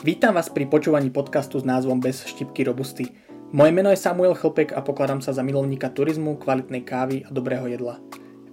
[0.00, 3.12] Vítam vás pri počúvaní podcastu s názvom Bez štipky robusty.
[3.52, 7.68] Moje meno je Samuel Chlpek a pokladám sa za milovníka turizmu, kvalitnej kávy a dobrého
[7.68, 8.00] jedla.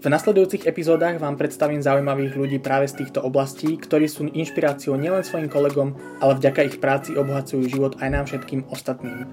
[0.03, 5.23] V nasledujúcich epizódach vám predstavím zaujímavých ľudí práve z týchto oblastí, ktorí sú inšpiráciou nielen
[5.23, 9.23] svojim kolegom, ale vďaka ich práci obohacujú život aj nám všetkým ostatným.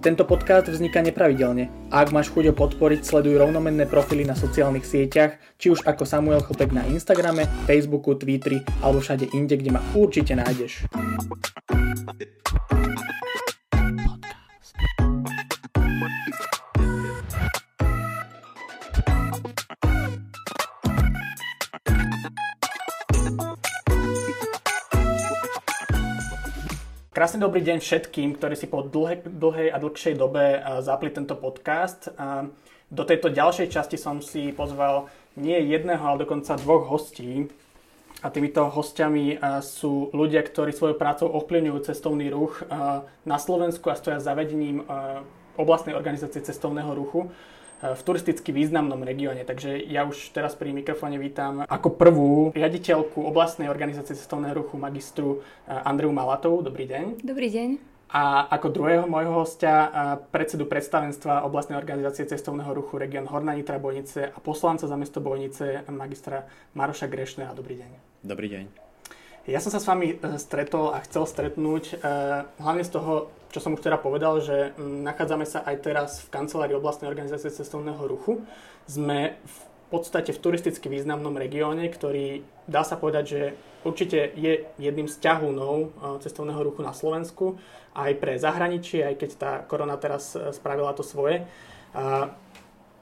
[0.00, 4.82] Tento podcast vzniká nepravidelne a ak máš chuť ho podporiť, sleduj rovnomenné profily na sociálnych
[4.82, 9.82] sieťach, či už ako Samuel Chopek na Instagrame, Facebooku, Twitteri alebo všade inde, kde ma
[9.94, 10.88] určite nájdeš.
[27.24, 32.12] Krásny dobrý deň všetkým, ktorí si po dlhej, dlhej a dlhšej dobe zapli tento podcast.
[32.92, 35.08] Do tejto ďalšej časti som si pozval
[35.40, 37.48] nie jedného, ale dokonca dvoch hostí.
[38.20, 42.60] A týmito hostiami sú ľudia, ktorí svojou prácou ovplyvňujú cestovný ruch
[43.24, 44.84] na Slovensku a stoja zavedením
[45.56, 47.32] oblastnej organizácie cestovného ruchu
[47.92, 49.44] v turisticky významnom regióne.
[49.44, 55.44] Takže ja už teraz pri mikrofóne vítam ako prvú riaditeľku oblastnej organizácie cestovného ruchu magistru
[55.68, 56.64] eh, Andreu Malatovú.
[56.64, 57.20] Dobrý deň.
[57.20, 57.92] Dobrý deň.
[58.14, 59.90] A ako druhého môjho hostia, eh,
[60.32, 65.84] predsedu predstavenstva oblastnej organizácie cestovného ruchu region Horná Nitra Bojnice a poslanca za mesto Bojnice
[65.92, 67.52] magistra Maroša Grešného.
[67.52, 67.90] Dobrý deň.
[68.24, 68.64] Dobrý deň.
[69.44, 72.00] Ja som sa s vami eh, stretol a chcel stretnúť
[72.64, 76.34] hlavne z toho čo som už teda povedal, že mm, nachádzame sa aj teraz v
[76.34, 78.42] kancelárii oblastnej organizácie cestovného ruchu.
[78.90, 79.58] Sme v
[79.94, 83.40] podstate v turisticky významnom regióne, ktorý dá sa povedať, že
[83.86, 85.86] určite je jedným z ťahúnov e,
[86.26, 87.62] cestovného ruchu na Slovensku,
[87.94, 91.46] aj pre zahraničie, aj keď tá korona teraz e, spravila to svoje.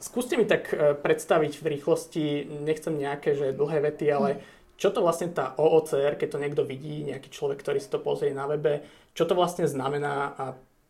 [0.03, 2.27] Skúste mi tak e, predstaviť v rýchlosti,
[2.61, 7.07] nechcem nejaké že dlhé vety, ale čo to vlastne tá OOCR, keď to niekto vidí,
[7.07, 10.45] nejaký človek, ktorý si to pozrie na webe, čo to vlastne znamená a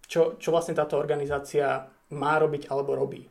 [0.07, 3.27] čo, čo vlastne táto organizácia má robiť alebo robí?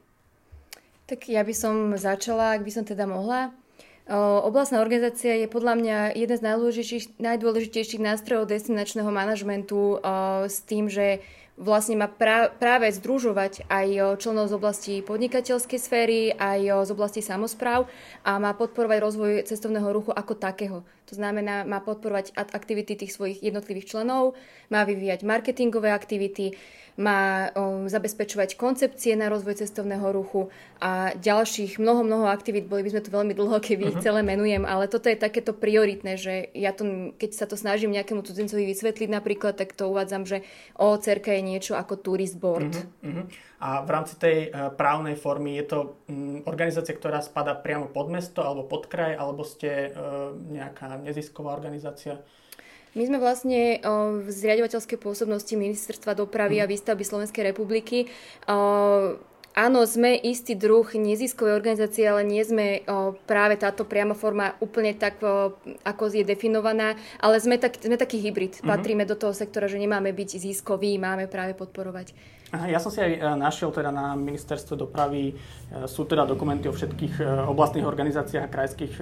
[1.05, 3.51] Tak ja by som začala, ak by som teda mohla.
[4.11, 10.01] Oblastná organizácia je podľa mňa jeden z najdôležitejších, najdôležitejších nástrojov destinačného manažmentu
[10.49, 11.21] s tým, že
[11.59, 17.85] vlastne má práve združovať aj členov z oblasti podnikateľskej sféry, aj z oblasti samozpráv
[18.23, 20.77] a má podporovať rozvoj cestovného ruchu ako takého.
[21.11, 24.39] To znamená, má podporovať aktivity tých svojich jednotlivých členov,
[24.71, 26.55] má vyvíjať marketingové aktivity,
[26.99, 27.51] má
[27.87, 30.51] zabezpečovať koncepcie na rozvoj cestovného ruchu
[30.83, 32.67] a ďalších mnoho, mnoho aktivít.
[32.67, 34.03] Boli by sme tu veľmi dlho, keby uh-huh.
[34.03, 38.27] celé menujem, ale toto je takéto prioritné, že ja to, keď sa to snažím nejakému
[38.27, 40.43] cudzincovi vysvetliť napríklad, tak to uvádzam, že
[40.75, 42.69] OCRK je niečo ako tourist board.
[42.69, 43.25] Uh-huh, uh-huh.
[43.57, 48.13] A v rámci tej uh, právnej formy je to um, organizácia, ktorá spada priamo pod
[48.13, 52.21] mesto alebo pod kraj, alebo ste uh, nejaká nezisková organizácia?
[52.91, 56.71] My sme vlastne o, v zriadovateľskej pôsobnosti Ministerstva dopravy a mhm.
[56.75, 58.11] výstavby Slovenskej republiky.
[59.51, 64.95] Áno, sme istý druh neziskovej organizácie, ale nie sme o, práve táto priama forma úplne
[64.95, 68.59] tak, o, ako je definovaná, ale sme, tak, sme taký hybrid.
[68.59, 68.71] Uh-huh.
[68.71, 72.15] Patríme do toho sektora, že nemáme byť ziskoví, máme práve podporovať.
[72.51, 75.33] Ja som si aj e, našiel teda na ministerstve dopravy, e,
[75.87, 78.93] sú teda dokumenty o všetkých e, oblastných organizáciách a krajských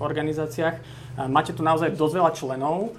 [0.00, 0.76] organizáciách.
[1.28, 2.96] Máte tu naozaj dosť veľa členov.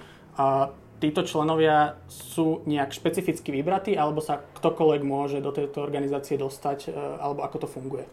[0.98, 6.98] Títo členovia sú nejak špecificky vybratí, alebo sa ktokoľvek môže do tejto organizácie dostať, e,
[6.98, 8.06] alebo ako to funguje?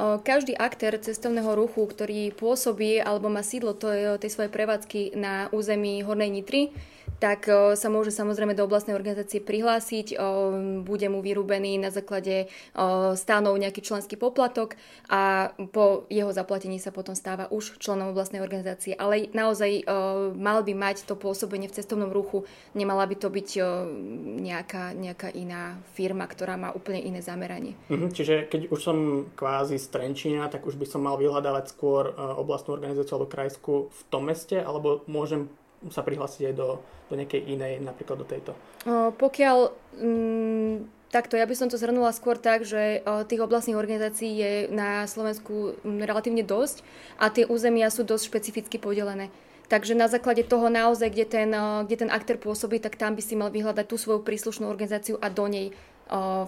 [0.00, 6.32] Každý aktér cestovného ruchu, ktorý pôsobí alebo má sídlo tej svojej prevádzky na území Hornej
[6.32, 6.72] Nitry,
[7.20, 10.16] tak sa môže samozrejme do oblastnej organizácie prihlásiť,
[10.82, 12.48] bude mu vyrúbený na základe
[13.14, 14.80] stánov nejaký členský poplatok
[15.12, 18.96] a po jeho zaplatení sa potom stáva už členom oblastnej organizácie.
[18.96, 19.84] Ale naozaj
[20.32, 23.48] mal by mať to pôsobenie v cestovnom ruchu, nemala by to byť
[24.40, 27.76] nejaká, nejaká iná firma, ktorá má úplne iné zameranie.
[27.92, 28.96] Mhm, čiže keď už som
[29.36, 34.00] kvázi z Trenčína, tak už by som mal vyhľadávať skôr oblastnú organizáciu alebo krajskú v
[34.08, 35.52] tom meste, alebo môžem
[35.88, 38.52] sa prihlásiť aj do, do nejakej inej, napríklad do tejto?
[38.84, 39.56] O, pokiaľ...
[39.96, 45.02] Mm, Takto, ja by som to zhrnula skôr tak, že tých oblastných organizácií je na
[45.10, 46.86] Slovensku m, relatívne dosť
[47.18, 49.26] a tie územia sú dosť špecificky podelené.
[49.66, 51.50] Takže na základe toho naozaj, kde ten,
[51.86, 55.30] kde ten aktér pôsobí, tak tam by si mal vyhľadať tú svoju príslušnú organizáciu a
[55.30, 55.74] do nej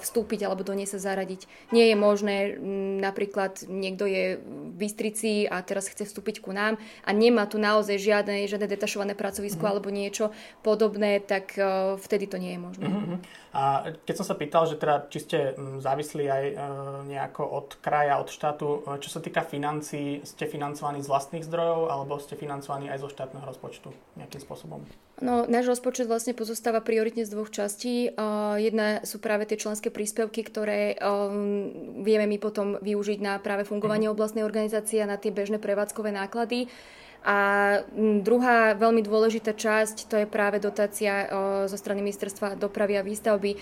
[0.02, 1.46] vstúpiť alebo do nej sa zaradiť.
[1.70, 2.58] Nie je možné,
[2.98, 7.94] napríklad niekto je v Bystrici a teraz chce vstúpiť ku nám a nemá tu naozaj
[8.02, 9.70] žiadne, žiadne detašované pracovisko mm-hmm.
[9.78, 10.34] alebo niečo
[10.66, 11.54] podobné, tak
[12.02, 12.86] vtedy to nie je možné.
[12.90, 13.18] Mm-hmm.
[13.52, 15.38] A keď som sa pýtal, že teda, či ste
[15.76, 16.56] závislí aj uh,
[17.04, 22.16] nejako od kraja, od štátu, čo sa týka financií, ste financovaní z vlastných zdrojov alebo
[22.16, 24.80] ste financovaní aj zo štátneho rozpočtu nejakým spôsobom?
[25.20, 28.08] No, náš rozpočet vlastne pozostáva prioritne z dvoch častí.
[28.16, 30.96] Uh, jedna sú práve tie členské príspevky, ktoré
[32.00, 34.14] vieme my potom využiť na práve fungovanie mm.
[34.16, 36.72] oblastnej organizácie a na tie bežné prevádzkové náklady.
[37.22, 37.38] A
[38.22, 41.30] druhá veľmi dôležitá časť, to je práve dotácia
[41.70, 43.56] zo strany ministerstva dopravy a výstavby,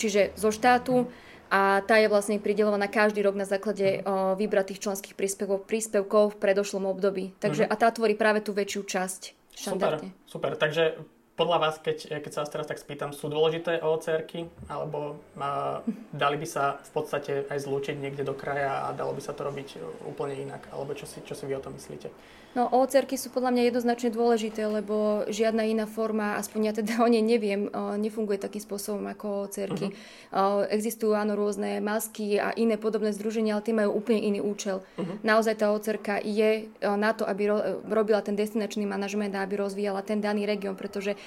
[0.00, 1.04] čiže zo štátu.
[1.52, 4.02] A tá je vlastne pridelovaná každý rok na základe
[4.40, 7.36] vybratých členských príspevkov, príspevkov v predošlom období.
[7.38, 7.76] Takže, uh-huh.
[7.76, 9.22] a tá tvorí práve tú väčšiu časť.
[9.54, 10.58] Super, super.
[10.58, 10.98] Takže
[11.38, 14.50] podľa vás, keď, keď sa vás teraz tak spýtam, sú dôležité OCR-ky?
[14.66, 19.22] Alebo uh, dali by sa v podstate aj zlúčiť niekde do kraja a dalo by
[19.22, 20.66] sa to robiť úplne inak?
[20.74, 22.10] Alebo čo si, čo si vy o tom myslíte?
[22.54, 27.08] No OCR-ky sú podľa mňa jednoznačne dôležité, lebo žiadna iná forma, aspoň ja teda o
[27.10, 27.66] nej neviem,
[27.98, 29.90] nefunguje takým spôsobom ako OCR-ky.
[29.90, 30.62] Uh-huh.
[30.70, 34.86] Existujú áno rôzne masky a iné podobné združenia, ale tie majú úplne iný účel.
[34.94, 35.18] Uh-huh.
[35.26, 37.50] Naozaj tá OCR je na to, aby
[37.90, 41.18] robila ten destinačný manažment a aby rozvíjala ten daný región, pretože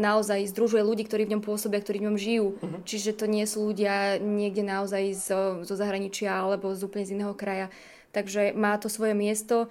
[0.00, 2.48] naozaj združuje ľudí, ktorí v ňom pôsobia, ktorí v ňom žijú.
[2.56, 2.80] Uh-huh.
[2.88, 7.36] Čiže to nie sú ľudia niekde naozaj zo, zo zahraničia alebo z úplne z iného
[7.36, 7.68] kraja.
[8.16, 9.68] Takže má to svoje miesto.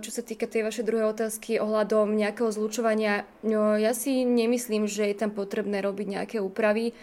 [0.00, 5.04] Čo sa týka tej vašej druhej otázky ohľadom nejakého zlučovania, no, ja si nemyslím, že
[5.04, 6.96] je tam potrebné robiť nejaké úpravy.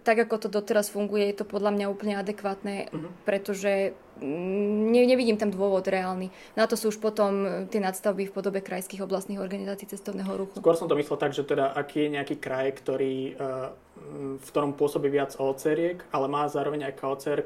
[0.00, 3.12] Tak ako to doteraz funguje, je to podľa mňa úplne adekvátne, uh-huh.
[3.28, 6.32] pretože mm, ne, nevidím tam dôvod reálny.
[6.56, 10.56] Na to sú už potom tie nadstavby v podobe krajských oblastných organizácií cestovného ruchu.
[10.56, 13.36] Skôr som to myslel tak, že teda aký je nejaký kraj, ktorý,
[14.40, 17.44] v ktorom pôsobí viac OCR, ale má zároveň aj kocr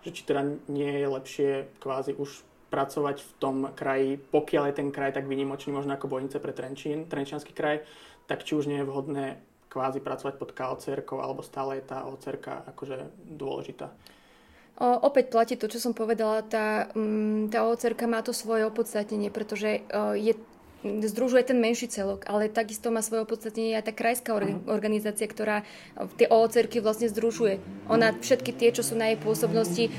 [0.00, 1.50] že či teda nie je lepšie
[1.82, 6.38] kvázi už pracovať v tom kraji, pokiaľ je ten kraj tak vynimočný, možno ako Bojnice
[6.38, 7.82] pre Trenčín, Trenčianský kraj,
[8.30, 12.38] tak či už nie je vhodné kvázi pracovať pod KOCR, alebo stále je tá OCR
[12.74, 13.90] akože dôležitá.
[14.80, 19.30] O, opäť platí to, čo som povedala, tá, mm, tá OCR má to svoje opodstatnenie,
[19.30, 19.84] pretože
[20.18, 20.32] je
[20.84, 24.68] združuje ten menší celok, ale takisto má svoje opodstatnenie aj tá krajská mhm.
[24.68, 25.62] organizácia, ktorá
[26.16, 27.60] tie OOCRky vlastne združuje.
[27.92, 29.92] Ona všetky tie, čo sú na jej pôsobnosti,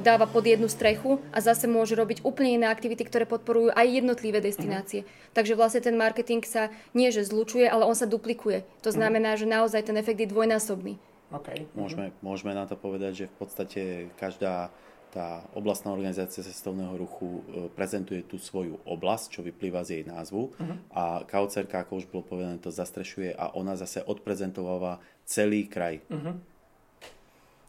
[0.00, 4.40] dáva pod jednu strechu a zase môže robiť úplne iné aktivity, ktoré podporujú aj jednotlivé
[4.40, 5.04] destinácie.
[5.04, 5.36] Uh-huh.
[5.36, 8.64] Takže vlastne ten marketing sa nie že zlučuje, ale on sa duplikuje.
[8.84, 8.96] To mhm.
[8.96, 10.96] znamená, že naozaj ten efekt je dvojnásobný.
[11.32, 11.64] Okay.
[11.72, 13.82] Môžeme, môžeme na to povedať, že v podstate
[14.20, 14.68] každá
[15.12, 20.56] tá oblastná organizácia cestovného ruchu e, prezentuje tú svoju oblasť, čo vyplýva z jej názvu
[20.56, 20.76] uh-huh.
[20.88, 26.00] a KOCR, ako už bolo povedané, to zastrešuje a ona zase odprezentováva celý kraj.
[26.08, 26.40] Uh-huh.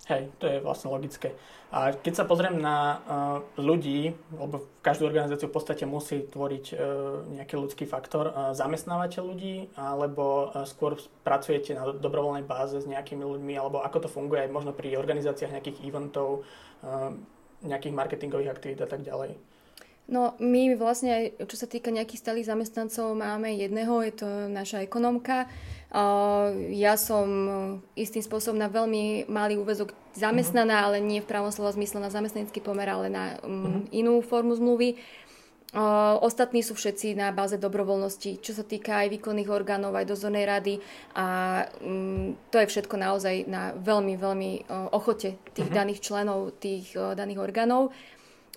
[0.03, 1.31] Hej, to je vlastne logické.
[1.71, 2.99] A keď sa pozriem na uh,
[3.55, 6.77] ľudí, lebo každú organizáciu v podstate musí tvoriť uh,
[7.39, 13.23] nejaký ľudský faktor, uh, zamestnávate ľudí, alebo uh, skôr pracujete na dobrovoľnej báze s nejakými
[13.23, 16.43] ľuďmi, alebo ako to funguje aj možno pri organizáciách nejakých eventov,
[16.83, 17.15] uh,
[17.63, 19.35] nejakých marketingových aktivít a tak ďalej?
[20.03, 25.47] No, my vlastne, čo sa týka nejakých stálych zamestnancov, máme jedného, je to naša ekonomka.
[26.75, 27.27] Ja som
[27.95, 30.87] istým spôsobom na veľmi malý úvezok zamestnaná, uh-huh.
[30.91, 33.81] ale nie v pravom slova zmysle na zamestnanecký pomer, ale na um, uh-huh.
[33.95, 34.99] inú formu zmluvy.
[36.21, 40.77] Ostatní sú všetci na báze dobrovoľnosti, čo sa týka aj výkonných orgánov, aj dozornej rady
[41.17, 41.25] a
[41.81, 44.51] um, to je všetko naozaj na veľmi, veľmi
[44.93, 45.77] ochote tých uh-huh.
[45.81, 47.89] daných členov, tých daných orgánov.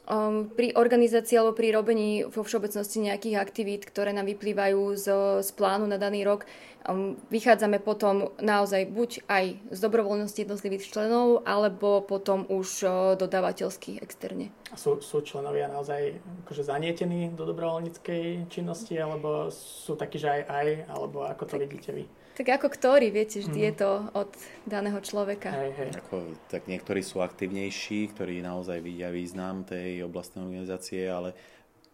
[0.06, 5.06] Um, pri organizácii alebo pri robení vo všeobecnosti nejakých aktivít, ktoré nám vyplývajú z,
[5.42, 6.46] z plánu na daný rok,
[6.86, 13.98] um, vychádzame potom naozaj buď aj z dobrovoľnosti jednotlivých členov, alebo potom už uh, dodávateľských
[13.98, 14.54] externe.
[14.70, 20.42] A sú, sú členovia naozaj akože zanietení do dobrovoľníckej činnosti, alebo sú takí, že aj
[20.46, 21.62] aj, alebo ako to tak.
[21.66, 22.06] vidíte vy?
[22.36, 23.66] Tak ako ktorý, viete, vždy mm.
[23.72, 24.30] je to od
[24.68, 25.56] daného človeka.
[25.56, 25.90] Hej, hej.
[26.04, 31.32] Ako, tak niektorí sú aktivnejší, ktorí naozaj vidia význam tej oblastnej organizácie, ale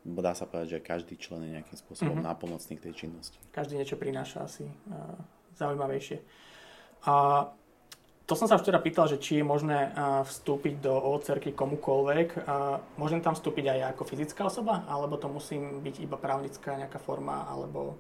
[0.03, 2.35] dá sa povedať, že každý člen je nejakým spôsobom mm-hmm.
[2.35, 3.39] nápomocný k tej činnosti.
[3.55, 5.15] Každý niečo prináša asi uh,
[5.55, 6.19] zaujímavejšie.
[7.07, 7.47] A
[8.27, 12.29] to som sa už teda pýtal, že či je možné uh, vstúpiť do OCR komukoľvek.
[12.35, 16.99] Uh, môžem tam vstúpiť aj ako fyzická osoba, alebo to musím byť iba právnická nejaká
[16.99, 17.95] forma, alebo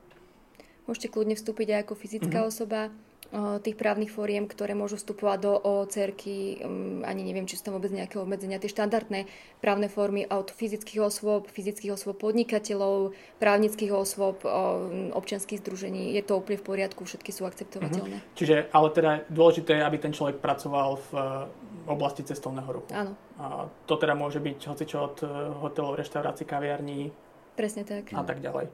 [0.87, 2.51] Môžete kľudne vstúpiť aj ako fyzická mm-hmm.
[2.51, 2.81] osoba.
[3.65, 6.61] tých právnych fóriem, ktoré môžu vstupovať do OCRky,
[7.07, 9.25] ani neviem, či sú tam vôbec nejaké obmedzenia, tie štandardné
[9.63, 14.45] právne formy od fyzických osôb, fyzických osôb podnikateľov, právnických osôb,
[15.17, 16.13] občianských združení.
[16.13, 18.21] Je to úplne v poriadku, všetky sú akceptovateľné.
[18.21, 18.37] Mm-hmm.
[18.37, 21.11] Čiže, ale teda dôležité je, aby ten človek pracoval v
[21.87, 22.91] oblasti cestovného ruchu.
[22.93, 23.17] Áno.
[23.39, 27.11] A to teda môže byť hocičo od eh, hotelov, reštaurácií, kaviarní.
[27.59, 28.13] Presne tak.
[28.15, 28.71] A tak ďalej.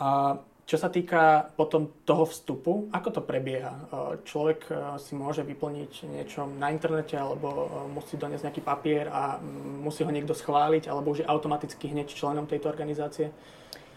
[0.00, 3.74] A čo sa týka potom toho vstupu, ako to prebieha?
[4.22, 4.70] Človek
[5.02, 9.42] si môže vyplniť niečo na internete alebo musí doniesť nejaký papier a
[9.82, 13.34] musí ho niekto schváliť alebo už je automaticky hneď členom tejto organizácie?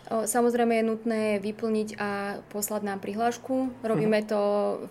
[0.09, 3.85] Samozrejme je nutné vyplniť a poslať nám prihlášku.
[3.85, 4.27] Robíme mhm.
[4.33, 4.41] to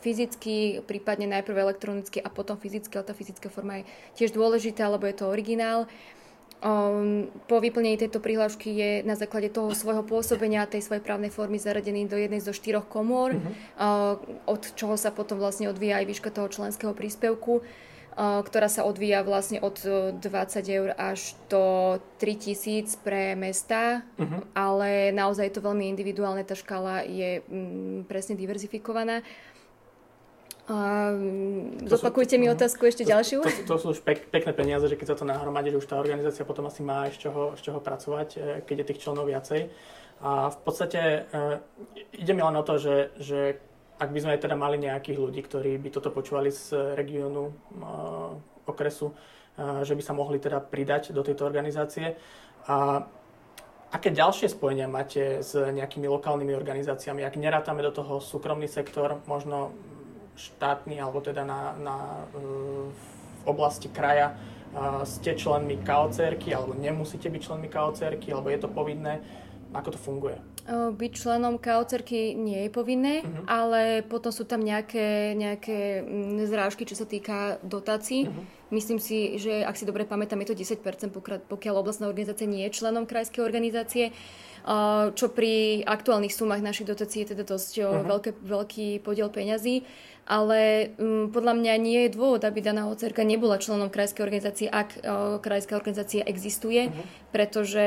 [0.06, 3.90] fyzicky, prípadne najprv elektronicky a potom fyzicky, ale tá fyzická forma je
[4.22, 5.84] tiež dôležitá, lebo je to originál.
[5.84, 6.21] Um,
[7.50, 12.06] po vyplnení tejto prihlášky je na základe toho svojho pôsobenia tej svojej právnej formy zaradený
[12.06, 13.50] do jednej zo štyroch komôr, uh-huh.
[13.82, 14.14] uh,
[14.46, 19.26] od čoho sa potom vlastne odvíja aj výška toho členského príspevku, uh, ktorá sa odvíja
[19.26, 20.22] vlastne od 20
[20.70, 24.46] eur až do 3000 pre mesta, uh-huh.
[24.54, 29.26] ale naozaj je to veľmi individuálne, tá škála je mm, presne diverzifikovaná.
[30.70, 31.10] A
[31.90, 33.42] zopakujte mi otázku ešte ďalšiu.
[33.42, 35.90] To, to, to sú už pek, pekné peniaze, že keď sa to nahromadí, že už
[35.90, 39.26] tá organizácia potom asi má z čoho, z čoho pracovať, e, keď je tých členov
[39.26, 39.66] viacej.
[40.22, 41.20] A v podstate e,
[42.14, 43.58] ide mi len o to, že, že
[43.98, 47.52] ak by sme teda mali nejakých ľudí, ktorí by toto počúvali z regiónu, e,
[48.62, 49.10] okresu,
[49.58, 52.14] že by sa mohli teda pridať do tejto organizácie.
[52.70, 53.04] A
[53.92, 57.26] aké ďalšie spojenia máte s nejakými lokálnymi organizáciami?
[57.26, 59.76] Ak nerátame do toho súkromný sektor, možno
[60.36, 61.96] štátny alebo teda na, na,
[62.32, 62.90] e,
[63.42, 64.38] v oblasti kraja
[65.04, 69.20] ste členmi KOCR-ky alebo nemusíte byť členmi KOCR-ky alebo je to povinné.
[69.72, 70.36] Ako to funguje?
[70.72, 72.04] Byť členom KOCR
[72.38, 73.44] nie je povinné, uh-huh.
[73.50, 78.30] ale potom sú tam nejaké, nejaké mm, zrážky, čo sa týka dotácií.
[78.30, 78.44] Uh-huh.
[78.70, 81.10] Myslím si, že ak si dobre pamätám, je to 10%,
[81.50, 84.14] pokiaľ oblastná organizácia nie je členom krajskej organizácie
[85.12, 88.06] čo pri aktuálnych sumách našich dotácií je teda dosť uh-huh.
[88.06, 89.82] veľké, veľký podiel peňazí
[90.22, 95.02] ale um, podľa mňa nie je dôvod, aby daná ocerka nebola členom krajskej organizácie, ak
[95.02, 97.04] uh, krajská organizácia existuje, uh-huh.
[97.34, 97.86] pretože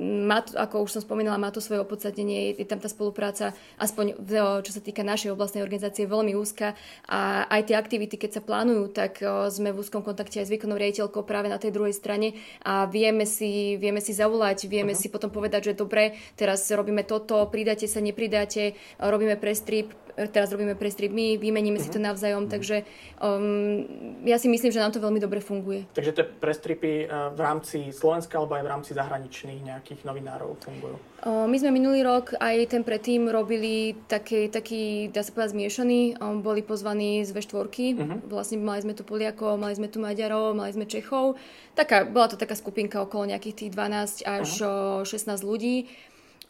[0.00, 4.16] má to, ako už som spomínala, má to svoje opodstatnenie, je, tam tá spolupráca, aspoň
[4.64, 6.72] čo sa týka našej oblastnej organizácie, veľmi úzka
[7.04, 10.52] a aj tie aktivity, keď sa plánujú, tak uh, sme v úzkom kontakte aj s
[10.56, 15.02] výkonnou riaditeľkou práve na tej druhej strane a vieme si, vieme si zavolať, vieme uh-huh.
[15.06, 16.05] si potom povedať, že dobre,
[16.36, 21.92] teraz robíme toto, pridáte sa, nepridáte, robíme prestrip, teraz robíme prestrip my, vymeníme uh-huh.
[21.92, 22.06] si to mhm.
[22.08, 22.54] navzájom, uh-huh.
[22.56, 22.76] takže
[23.20, 23.84] um,
[24.24, 25.84] ja si myslím, že nám to veľmi dobre funguje.
[25.92, 30.96] Takže tie prestripy uh, v rámci Slovenska alebo aj v rámci zahraničných nejakých novinárov fungujú?
[31.26, 36.16] Uh, my sme minulý rok aj ten predtým robili taký, taký dá sa povedať, zmiešaný.
[36.16, 37.68] Um, boli pozvaní z V4.
[37.68, 38.18] Uh-huh.
[38.30, 41.36] Vlastne mali sme tu Poliakov, mali sme tu Maďarov, mali sme Čechov.
[41.76, 45.08] Taká, bola to taká skupinka okolo nejakých tých 12 až uh-huh.
[45.08, 45.92] 16 ľudí.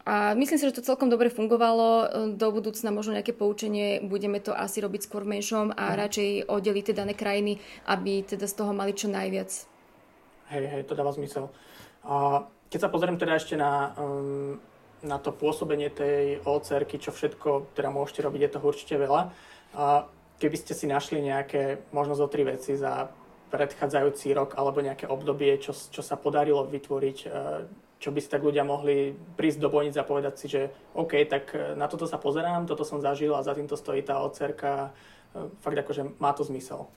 [0.06, 2.06] A myslím si, že to celkom dobre fungovalo.
[2.38, 5.96] Do budúcna možno nejaké poučenie, budeme to asi robiť skôr menšom a mm.
[5.98, 7.58] radšej oddeliť tie dané krajiny,
[7.90, 9.50] aby teda z toho mali čo najviac.
[10.54, 11.50] Hej, hej, to dáva zmysel.
[12.06, 14.62] A keď sa pozriem teda ešte na, um,
[15.02, 19.34] na to pôsobenie tej ocr čo všetko teda môžete robiť, je toho určite veľa.
[19.74, 20.06] A
[20.38, 23.10] keby ste si našli nejaké možno zo tri veci za
[23.50, 28.44] predchádzajúci rok alebo nejaké obdobie, čo, čo sa podarilo vytvoriť, uh, čo by si tak
[28.44, 32.20] ľudia mohli prísť do bojnic a povedať si, že OK, tak e, na toto sa
[32.20, 34.92] pozerám, toto som zažil a za týmto stojí tá ocerka.
[35.32, 36.92] E, fakt akože má to zmysel.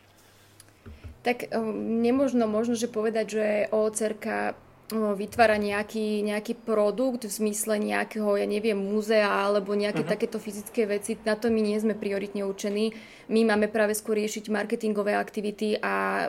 [1.23, 1.55] Tak e,
[2.03, 4.55] nemožno možno, že povedať, že OCRK
[4.89, 10.13] vytvára nejaký, nejaký produkt v zmysle nejakého, ja neviem, múzea alebo nejaké uh-huh.
[10.17, 11.13] takéto fyzické veci.
[11.21, 12.97] Na to my nie sme prioritne učení.
[13.29, 16.25] My máme práve skôr riešiť marketingové aktivity a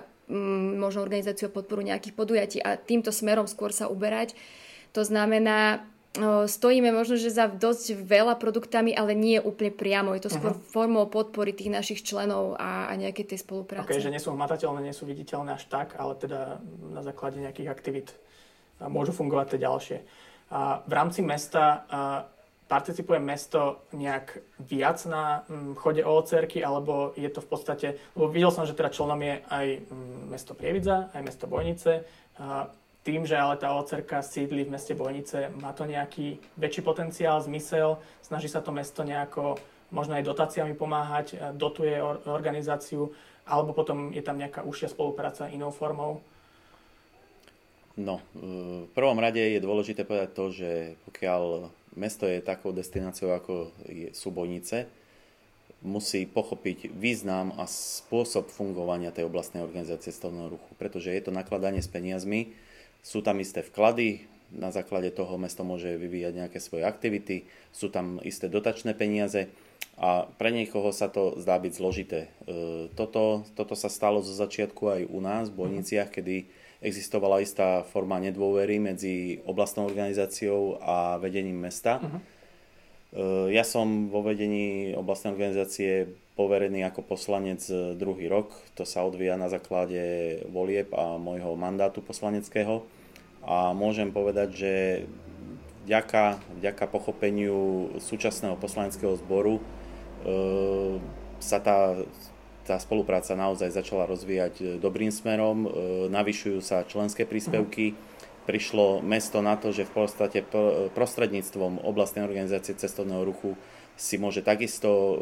[0.78, 4.38] možno organizáciu a podporu nejakých podujatí a týmto smerom skôr sa uberať.
[4.94, 5.82] To znamená,
[6.46, 10.10] stojíme možno, že za dosť veľa produktami, ale nie úplne priamo.
[10.18, 10.66] Je to skôr uh-huh.
[10.74, 13.86] formou podpory tých našich členov a, a nejaké tej spolupráce.
[13.86, 16.58] Okay, že nie sú hmatateľné, nie sú viditeľné až tak, ale teda
[16.90, 18.10] na základe nejakých aktivít
[18.82, 19.98] môžu fungovať tie ďalšie.
[20.50, 21.86] A v rámci mesta
[22.70, 25.42] participuje mesto nejak viac na
[25.74, 29.66] chode OCR, alebo je to v podstate, lebo videl som, že teda členom je aj
[30.30, 32.06] mesto Prievidza, aj mesto Bojnice,
[33.02, 37.98] tým, že ale tá ocerka sídli v meste Bojnice, má to nejaký väčší potenciál, zmysel,
[38.22, 39.58] snaží sa to mesto nejako
[39.90, 41.98] možno aj dotáciami pomáhať, dotuje
[42.30, 43.10] organizáciu,
[43.50, 46.22] alebo potom je tam nejaká užšia spolupráca inou formou?
[47.98, 53.74] No, v prvom rade je dôležité povedať to, že pokiaľ mesto je takou destináciou, ako
[54.14, 54.86] sú Bojnice,
[55.80, 61.80] musí pochopiť význam a spôsob fungovania tej oblastnej organizácie cestovného ruchu, pretože je to nakladanie
[61.80, 62.52] s peniazmi,
[63.00, 68.18] sú tam isté vklady, na základe toho mesto môže vyvíjať nejaké svoje aktivity, sú tam
[68.26, 69.46] isté dotačné peniaze
[69.94, 72.20] a pre niekoho sa to zdá byť zložité.
[72.26, 72.28] E,
[72.98, 78.16] toto, toto sa stalo zo začiatku aj u nás v Bojniciach, kedy existovala istá forma
[78.18, 82.00] nedôvery medzi oblastnou organizáciou a vedením mesta.
[82.00, 82.20] Uh-huh
[83.50, 86.06] ja som vo vedení oblastnej organizácie
[86.38, 88.54] poverený ako poslanec eh, druhý rok.
[88.78, 92.86] To sa odvíja na základe volieb a môjho mandátu poslaneckého.
[93.42, 94.72] A môžem povedať, že
[95.88, 99.62] vďaka, vďaka pochopeniu súčasného poslaneckého zboru e,
[101.40, 102.04] sa tá,
[102.64, 105.64] tá spolupráca naozaj začala rozvíjať dobrým smerom.
[105.64, 105.68] E,
[106.12, 107.96] navyšujú sa členské príspevky.
[108.48, 110.42] Prišlo mesto na to, že v podstate
[110.96, 113.54] prostredníctvom oblastnej organizácie cestovného ruchu
[114.00, 115.14] si môže takisto e,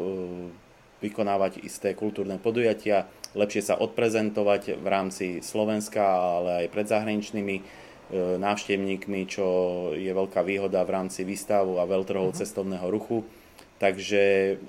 [1.03, 7.63] vykonávať isté kultúrne podujatia, lepšie sa odprezentovať v rámci Slovenska, ale aj pred zahraničnými e,
[8.39, 9.45] návštevníkmi, čo
[9.95, 12.39] je veľká výhoda v rámci výstavu a veľtrhov uh-huh.
[12.39, 13.23] cestovného ruchu.
[13.79, 14.21] Takže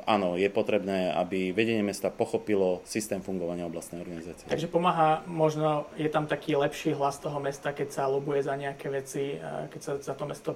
[0.06, 4.46] áno, je potrebné, aby vedenie mesta pochopilo systém fungovania oblastnej organizácie.
[4.46, 8.86] Takže pomáha, možno je tam taký lepší hlas toho mesta, keď sa lobuje za nejaké
[8.86, 10.54] veci, keď sa za to mesto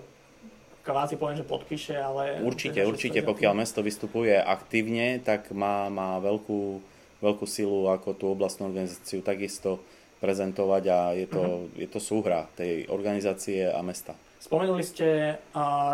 [0.85, 2.45] kvázi poviem, že podpíše, ale...
[2.45, 6.79] Určite, určite, pokiaľ mesto vystupuje aktívne, tak má, má veľkú,
[7.25, 9.81] veľkú silu ako tú oblastnú organizáciu takisto
[10.21, 11.81] prezentovať a je to, uh-huh.
[11.81, 14.15] je to súhra tej organizácie a mesta.
[14.45, 15.41] Spomenuli ste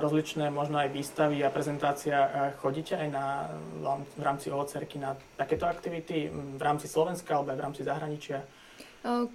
[0.02, 2.50] rozličné možno aj výstavy a prezentácia.
[2.58, 3.46] Chodíte aj na,
[4.02, 8.42] v rámci OCERky na takéto aktivity v rámci Slovenska alebo aj v rámci zahraničia?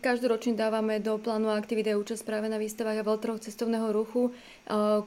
[0.04, 4.36] Každoročne dávame do plánu aktivity účasť práve na výstavách a veľtroch cestovného ruchu.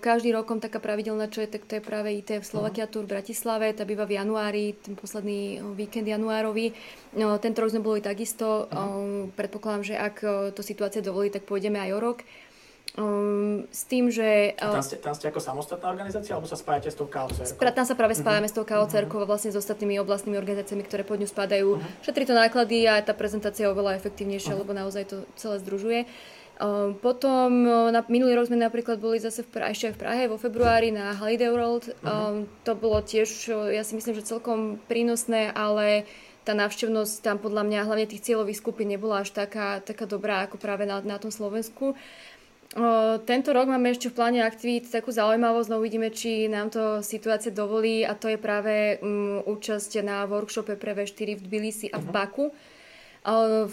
[0.00, 3.12] Každý rokom taká pravidelná, čo je, tak to je práve IT v Slovakia Tour v
[3.12, 6.72] Bratislave, tá býva v januári, ten posledný víkend januárový.
[7.14, 8.66] Tento rok sme boli takisto.
[8.72, 9.30] Uh-huh.
[9.36, 10.16] Predpokladám, že ak
[10.56, 12.18] to situácia dovolí, tak pôjdeme aj o rok.
[12.98, 14.58] Um, s tým, že...
[14.58, 17.46] Uh, tam, ste, tam ste ako samostatná organizácia, alebo sa spájate s tou KOCR?
[17.70, 18.58] Tam sa práve spájame uh-huh.
[18.58, 19.22] s tou KOCR uh-huh.
[19.22, 21.78] vlastne s ostatnými oblastnými organizáciami, ktoré pod ňu spadajú.
[21.78, 22.02] Uh-huh.
[22.02, 24.66] Šetrí to náklady a tá prezentácia je oveľa efektívnejšia, uh-huh.
[24.66, 26.10] lebo naozaj to celé združuje.
[26.58, 30.34] Uh, potom uh, na, minulý rok sme napríklad boli zase v, ešte v Prahe vo
[30.34, 31.94] februári na Holiday World.
[32.02, 32.34] Uh-huh.
[32.42, 33.30] Um, to bolo tiež,
[33.70, 36.02] ja si myslím, že celkom prínosné, ale
[36.42, 40.56] tá návštevnosť tam podľa mňa, hlavne tých cieľových skupín, nebola až taká, taká dobrá ako
[40.56, 41.94] práve na, na tom Slovensku.
[43.24, 47.48] Tento rok máme ešte v pláne aktivít takú zaujímavosť, no uvidíme, či nám to situácia
[47.48, 52.06] dovolí a to je práve um, účasť na workshope pre V4 v Tbilisi a v
[52.08, 52.12] mhm.
[52.12, 52.46] Baku.
[52.52, 52.76] Uh-huh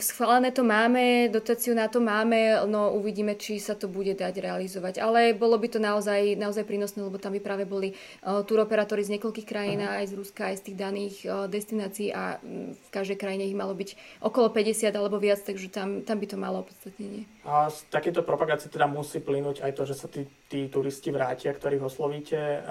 [0.01, 4.99] Schválené to máme, dotáciu na to máme, no uvidíme, či sa to bude dať realizovať.
[4.99, 9.47] Ale bolo by to naozaj, naozaj prínosné, lebo tam by práve boli turoperátori z niekoľkých
[9.47, 10.01] krajín, uh-huh.
[10.01, 11.15] aj z Ruska, aj z tých daných
[11.47, 12.41] destinácií a
[12.73, 16.37] v každej krajine ich malo byť okolo 50 alebo viac, takže tam, tam by to
[16.41, 17.29] malo opodstatnenie.
[17.45, 21.53] A z takéto propagácie teda musí plynúť aj to, že sa tí, tí turisti vrátia,
[21.53, 22.65] ktorých oslovíte.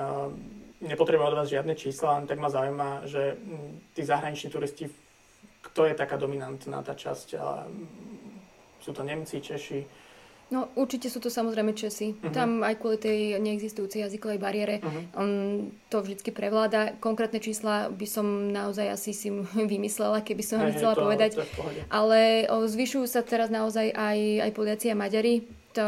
[0.85, 3.41] Nepotrebujem od vás žiadne čísla, len tak ma zaujíma, že
[3.97, 4.85] tí zahraniční turisti
[5.71, 7.29] kto je taká dominantná tá časť?
[7.41, 7.65] A
[8.85, 10.05] sú to Nemci, Češi?
[10.53, 12.13] No určite sú to samozrejme Česi.
[12.13, 12.29] Uh-huh.
[12.29, 15.19] Tam aj kvôli tej neexistujúcej jazykovej bariére uh-huh.
[15.19, 15.31] on,
[15.89, 16.93] to vždycky prevláda.
[17.01, 19.33] Konkrétne čísla by som naozaj asi si
[19.73, 21.31] vymyslela, keby som vám chcela to, povedať.
[21.41, 21.45] To
[21.89, 25.49] Ale o, zvyšujú sa teraz naozaj aj, aj Poliaci a Maďari.
[25.75, 25.83] To,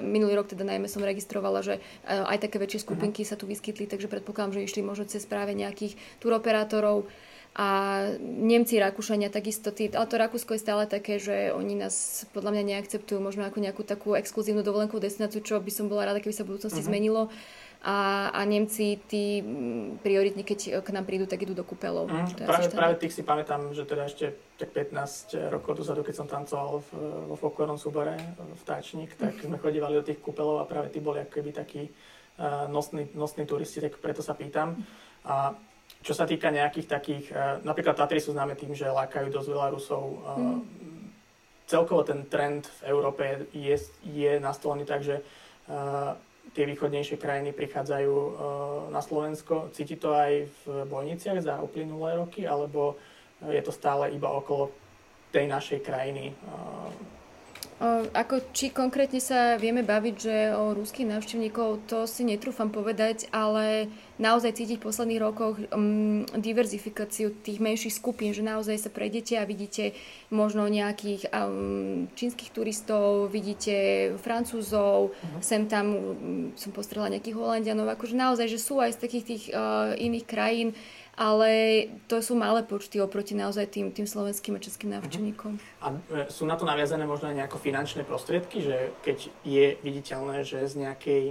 [0.00, 1.76] minulý rok teda najmä som registrovala, že
[2.08, 3.36] aj také väčšie skupinky uh-huh.
[3.36, 7.04] sa tu vyskytli, takže predpokladám, že išli možno cez práve nejakých turoperátorov
[7.54, 7.68] a
[8.18, 12.62] Nemci, Rakúšania takisto, tí, ale to Rakúsko je stále také, že oni nás podľa mňa
[12.74, 16.42] neakceptujú možno ako nejakú takú exkluzívnu dovolenkovú destináciu, čo by som bola rada, keby sa
[16.42, 16.90] v budúcnosti uh-huh.
[16.90, 17.30] zmenilo.
[17.84, 19.44] A, a Nemci, tí
[20.00, 22.08] prioritne, keď k nám prídu, tak idú do kúpelov.
[22.08, 26.26] Mm, práve, práve tých si pamätám, že teda ešte tak 15 rokov dozadu, keď som
[26.26, 26.90] tancoval v,
[27.28, 31.20] vo folklórnom súbore v Táčnik, tak sme chodívali do tých kúpelov a práve tí boli
[31.20, 31.92] ako keby takí
[32.40, 34.80] uh, nosní, nosní turisti, tak preto sa pýtam.
[35.28, 35.52] A
[36.04, 39.66] čo sa týka nejakých takých, e, napríklad Tatry sú známe tým, že lákajú dosť veľa
[39.72, 40.04] Rusov.
[40.36, 40.60] Mm.
[41.64, 43.24] Celkovo ten trend v Európe
[43.56, 46.12] je, je nastolený tak, že uh,
[46.52, 48.14] tie východnejšie krajiny prichádzajú
[48.92, 49.72] na Slovensko.
[49.72, 53.00] Cíti to aj v Bojniciach za uplynulé roky, alebo
[53.40, 54.76] je to stále iba okolo
[55.32, 56.36] tej našej krajiny?
[58.14, 63.92] Ako, či konkrétne sa vieme baviť, že o ruských návštevníkov, to si netrúfam povedať, ale
[64.16, 69.44] naozaj cítiť v posledných rokoch um, diverzifikáciu tých menších skupín, že naozaj sa prejdete a
[69.44, 69.92] vidíte
[70.32, 75.42] možno nejakých um, čínskych turistov, vidíte francúzov, uh-huh.
[75.44, 79.44] sem tam um, som postrela nejakých holandianov, akože naozaj, že sú aj z takých tých
[79.52, 80.68] uh, iných krajín
[81.14, 81.50] ale
[82.10, 85.58] to sú malé počty oproti naozaj tým, tým slovenským a českým návštevníkom.
[85.82, 90.42] A e, sú na to naviazané možno aj nejako finančné prostriedky, že keď je viditeľné,
[90.42, 91.22] že z nejakej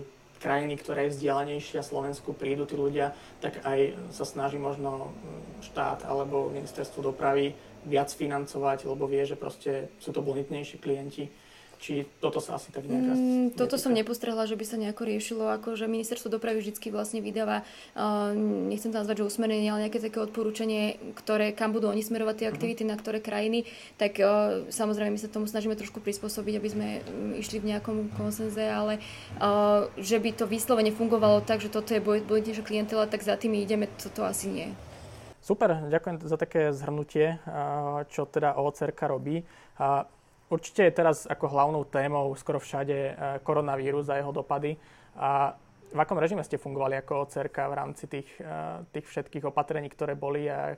[0.44, 5.16] krajiny, ktorá je vzdialenejšia Slovensku, prídu tí ľudia, tak aj sa snaží možno
[5.64, 7.56] štát alebo ministerstvo dopravy
[7.88, 11.32] viac financovať, lebo vie, že proste sú to bonitnejší klienti
[11.84, 13.04] či toto sa asi tak nejak...
[13.12, 17.20] Mm, toto som nepostrehla, že by sa nejako riešilo, ako že ministerstvo dopravy vždy vlastne
[17.20, 17.68] vydáva,
[18.00, 18.32] uh,
[18.72, 22.48] nechcem to nazvať, že usmerenie, ale nejaké také odporúčanie, ktoré, kam budú oni smerovať tie
[22.48, 22.54] mhm.
[22.56, 22.96] aktivity, uh-huh.
[22.96, 23.68] na ktoré krajiny,
[24.00, 28.16] tak uh, samozrejme my sa tomu snažíme trošku prispôsobiť, aby sme um, išli v nejakom
[28.16, 29.04] konsenze, ale
[29.44, 33.60] uh, že by to vyslovene fungovalo tak, že toto je bojnejšia klientela, tak za tými
[33.60, 34.68] ideme, toto asi nie.
[35.44, 37.36] Super, ďakujem za také zhrnutie,
[38.16, 39.44] čo teda OCRK robí.
[40.52, 44.78] Určite je teraz ako hlavnou témou skoro všade e, koronavírus a jeho dopady.
[45.18, 45.56] A
[45.94, 50.18] v akom režime ste fungovali ako OCRK v rámci tých, e, tých všetkých opatrení, ktoré
[50.18, 50.74] boli a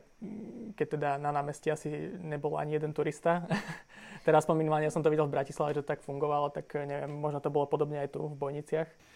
[0.76, 3.48] keď teda na námestí asi nebol ani jeden turista.
[4.28, 7.66] teraz minimálne som to videl v Bratislave, že tak fungovalo, tak neviem, možno to bolo
[7.66, 9.15] podobne aj tu v Bojniciach.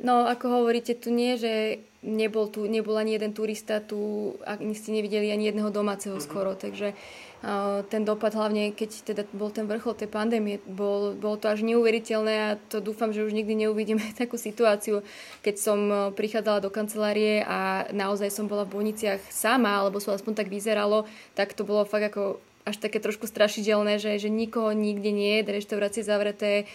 [0.00, 4.90] No, ako hovoríte, tu nie, že nebol tu, nebol ani jeden turista, tu ani ste
[4.90, 6.28] nevideli ani jedného domáceho mm-hmm.
[6.32, 11.38] skoro, takže uh, ten dopad hlavne, keď teda bol ten vrchol tej pandémie, bol, bolo
[11.38, 15.06] to až neuveriteľné a to dúfam, že už nikdy neuvidíme takú situáciu,
[15.44, 15.78] keď som
[16.16, 21.06] prichádzala do kancelárie a naozaj som bola v Boniciach sama, alebo som aspoň tak vyzeralo,
[21.38, 25.52] tak to bolo fakt ako až také trošku strašidelné, že, že nikoho nikde nie je,
[25.52, 26.70] reštaurácie zavreté,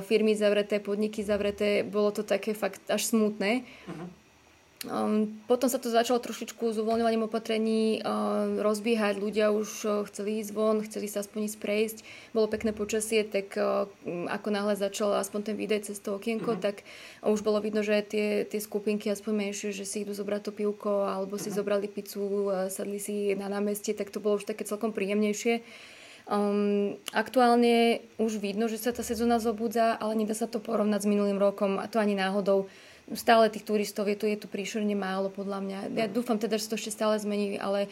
[0.00, 3.60] firmy zavreté, podniky zavreté, bolo to také fakt až smutné.
[3.88, 4.08] Uh-huh.
[4.86, 9.18] Um, potom sa to začalo trošičku s uvoľňovaním opatrení uh, rozbiehať.
[9.18, 11.98] Ľudia už uh, chceli ísť von, chceli sa aspoň ísť prejsť.
[12.30, 13.90] Bolo pekné počasie, tak uh,
[14.30, 16.66] ako náhle začal aspoň ten výdej cez to okienko, mm-hmm.
[16.66, 16.86] tak
[17.26, 21.10] už bolo vidno, že tie, tie skupinky aspoň menšie, že si idú zobrať to pivko
[21.10, 21.58] alebo si mm-hmm.
[21.58, 25.66] zobrali pizzu, uh, sadli si na námestie, tak to bolo už také celkom príjemnejšie.
[26.26, 31.10] Um, aktuálne už vidno, že sa tá sezóna zobudza, ale nedá sa to porovnať s
[31.10, 32.66] minulým rokom a to ani náhodou
[33.14, 35.78] stále tých turistov je tu, je tu príšerne málo podľa mňa.
[35.94, 37.86] Ja dúfam teda, že to ešte stále zmení, ale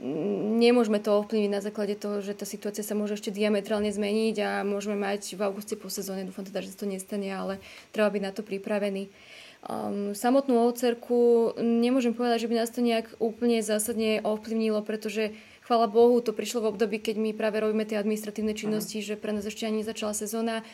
[0.00, 4.50] nemôžeme to ovplyvniť na základe toho, že tá situácia sa môže ešte diametrálne zmeniť a
[4.64, 7.60] môžeme mať v auguste po sezóne, dúfam teda, že sa to nestane, ale
[7.92, 9.12] treba byť na to pripravený.
[9.60, 15.36] Um, samotnú ocerku nemôžem povedať, že by nás to nejak úplne zásadne ovplyvnilo, pretože
[15.68, 19.14] chvála Bohu, to prišlo v období, keď my práve robíme tie administratívne činnosti, uh-huh.
[19.14, 20.64] že pre nás ešte ani nezačala sezóna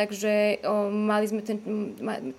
[0.00, 1.60] Takže o, mali sme ten,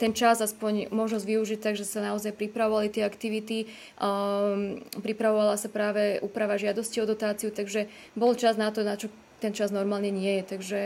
[0.01, 3.69] ten čas aspoň možnosť využiť, takže sa naozaj pripravovali tie aktivity.
[4.01, 7.85] Um, pripravovala sa práve úprava žiadosti o dotáciu, takže
[8.17, 10.81] bol čas na to, na čo ten čas normálne nie je, takže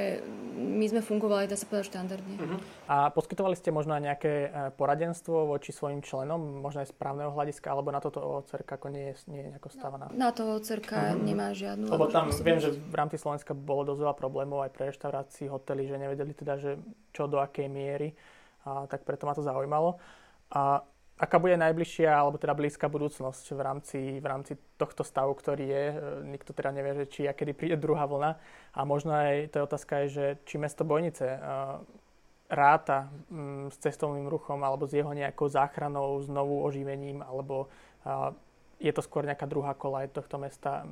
[0.76, 2.36] my sme fungovali, dá sa povedať, štandardne.
[2.36, 2.60] Uh-huh.
[2.92, 7.32] A poskytovali ste možno aj nejaké e, poradenstvo voči svojim členom, možno aj z právneho
[7.32, 10.12] hľadiska, alebo na toto OCRK ako nie je, nie je nejako stávaná?
[10.12, 11.16] Na, na to OCRK uh-huh.
[11.16, 11.24] Mhm.
[11.24, 11.88] nemá žiadnu...
[11.88, 15.88] Lebo tam viem, že v rámci Slovenska bolo dosť veľa problémov aj pre reštaurácii, hotely,
[15.88, 16.76] že nevedeli teda, že
[17.16, 18.12] čo do akej miery,
[18.66, 20.02] a tak preto ma to zaujímalo.
[20.52, 20.82] A
[21.16, 25.86] aká bude najbližšia alebo teda blízka budúcnosť v rámci, v rámci tohto stavu, ktorý je.
[25.92, 25.96] E,
[26.28, 28.36] nikto teda nevie, že či a kedy príde druhá vlna.
[28.76, 31.80] A možno aj to je otázka že či mesto Bojnice uh,
[32.52, 37.72] ráta um, s cestovným ruchom alebo s jeho nejakou záchranou, znovu oživením, alebo
[38.04, 38.36] uh,
[38.84, 40.84] je to skôr nejaká druhá kolaj tohto mesta.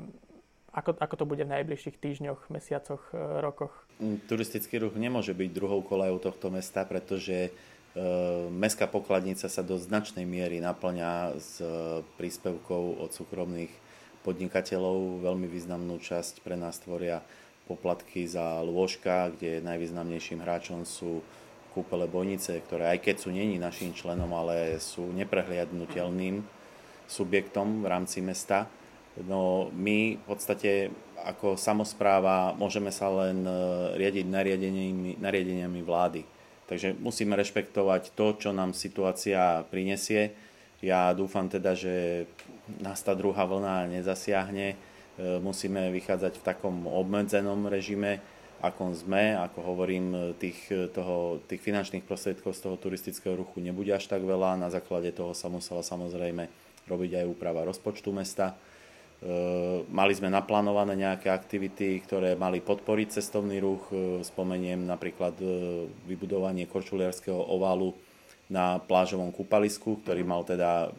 [0.73, 3.03] Ako, ako to bude v najbližších týždňoch, mesiacoch,
[3.45, 3.75] rokoch?
[4.25, 7.53] Turistický ruch nemôže byť druhou kolajou tohto mesta, pretože
[8.49, 13.69] mestská pokladnica sa do značnej miery naplňa s e, príspevkou od súkromných
[14.25, 15.21] podnikateľov.
[15.21, 17.21] Veľmi významnú časť pre nás tvoria
[17.69, 21.21] poplatky za lôžka, kde najvýznamnejším hráčom sú
[21.77, 26.41] kúpele Bojnice, ktoré aj keď sú není našim členom, ale sú neprehliadnutelným
[27.05, 28.65] subjektom v rámci mesta.
[29.21, 30.89] No my v podstate
[31.21, 33.53] ako samozpráva môžeme sa len e,
[34.01, 36.21] riadiť nariadeniami, nariadeniami vlády
[36.67, 40.31] Takže musíme rešpektovať to, čo nám situácia prinesie.
[40.83, 42.27] Ja dúfam teda, že
[42.79, 44.67] nás tá druhá vlna nezasiahne.
[44.73, 44.75] E,
[45.39, 48.23] musíme vychádzať v takom obmedzenom režime,
[48.63, 49.35] akom sme.
[49.35, 54.59] Ako hovorím, tých, toho, tých finančných prostriedkov z toho turistického ruchu nebude až tak veľa.
[54.59, 56.47] Na základe toho sa musela samozrejme
[56.87, 58.55] robiť aj úprava rozpočtu mesta
[59.93, 63.87] mali sme naplánované nejaké aktivity, ktoré mali podporiť cestovný ruch.
[63.91, 65.49] Eh, spomeniem napríklad eh,
[66.09, 67.95] vybudovanie korčuliarského ovalu
[68.51, 70.91] na plážovom kúpalisku, ktorý mal teda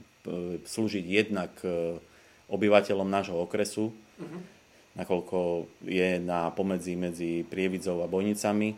[0.64, 1.52] slúžiť jednak
[2.48, 4.40] obyvateľom nášho okresu, uh-huh.
[4.96, 8.72] nakoľko je na pomedzi medzi Prievidzou a Bojnicami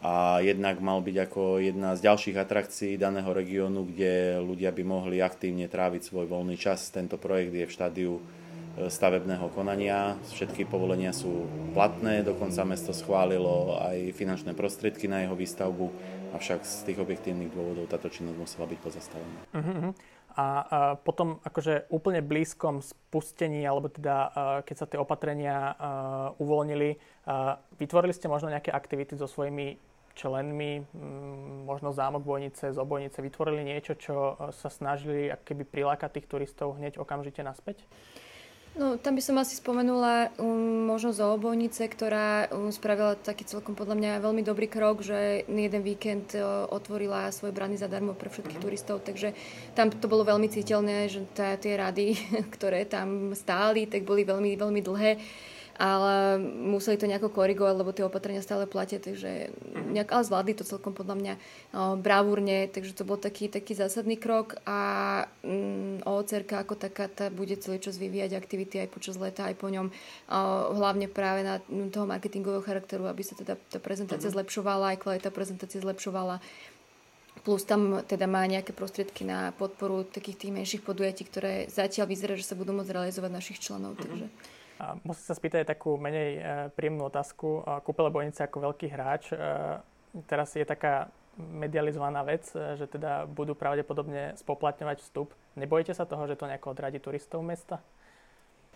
[0.00, 5.20] a jednak mal byť ako jedna z ďalších atrakcií daného regiónu, kde ľudia by mohli
[5.20, 6.88] aktívne tráviť svoj voľný čas.
[6.88, 8.12] Tento projekt je v štádiu
[8.78, 15.86] stavebného konania, všetky povolenia sú platné, dokonca mesto schválilo aj finančné prostriedky na jeho výstavbu,
[16.36, 19.40] avšak z tých objektívnych dôvodov táto činnosť musela byť pozastavená.
[19.50, 19.90] Uh-huh.
[20.38, 20.46] A,
[21.02, 24.30] potom akože úplne blízkom spustení, alebo teda
[24.62, 25.74] keď sa tie opatrenia
[26.38, 26.96] uvoľnili,
[27.76, 32.78] vytvorili ste možno nejaké aktivity so svojimi členmi, mm, možno zámok Bojnice z
[33.24, 37.86] vytvorili niečo, čo e, sa snažili keby prilákať tých turistov hneď okamžite naspäť?
[38.70, 43.74] No, tam by som asi spomenula um, možno zo obojnice, ktorá um, spravila taký celkom
[43.74, 48.62] podľa mňa veľmi dobrý krok, že jeden víkend uh, otvorila svoje brany zadarmo pre všetkých
[48.62, 48.62] mm-hmm.
[48.62, 49.34] turistov, takže
[49.74, 52.14] tam to bolo veľmi citeľné, že tá, tie rady,
[52.54, 55.12] ktoré tam stáli, tak boli veľmi, veľmi dlhé
[55.80, 59.48] ale museli to nejako korigovať, lebo tie opatrenia stále platia, takže
[59.96, 61.40] nejak, ale zvládli to celkom podľa mňa o,
[61.96, 64.78] bravúrne, takže to bol taký, taký zásadný krok a
[65.40, 69.72] mm, OCRK ako taká tá bude celý čas vyvíjať aktivity aj počas leta, aj po
[69.72, 69.92] ňom, o,
[70.76, 74.36] hlavne práve na toho marketingového charakteru, aby sa teda tá prezentácia mm-hmm.
[74.36, 76.44] zlepšovala, aj kvalita prezentácie zlepšovala.
[77.40, 82.36] Plus tam teda má nejaké prostriedky na podporu takých tých menších podujatí, ktoré zatiaľ vyzerá,
[82.36, 83.96] že sa budú môcť realizovať našich členov.
[83.96, 84.04] Mm-hmm.
[84.04, 84.59] Takže
[85.04, 86.40] Musím sa spýtať takú menej e,
[86.72, 87.64] príjemnú otázku.
[87.84, 89.28] Kúpele Bojnice ako veľký hráč.
[89.32, 89.36] E,
[90.24, 95.36] teraz je taká medializovaná vec, e, že teda budú pravdepodobne spoplatňovať vstup.
[95.52, 97.84] Nebojíte sa toho, že to nejako odradí turistov mesta?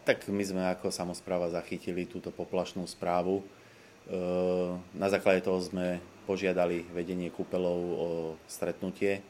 [0.05, 3.40] Tak my sme ako samozpráva zachytili túto poplašnú správu.
[4.93, 5.97] Na základe toho sme
[6.29, 8.09] požiadali vedenie kúpelov o
[8.45, 9.25] stretnutie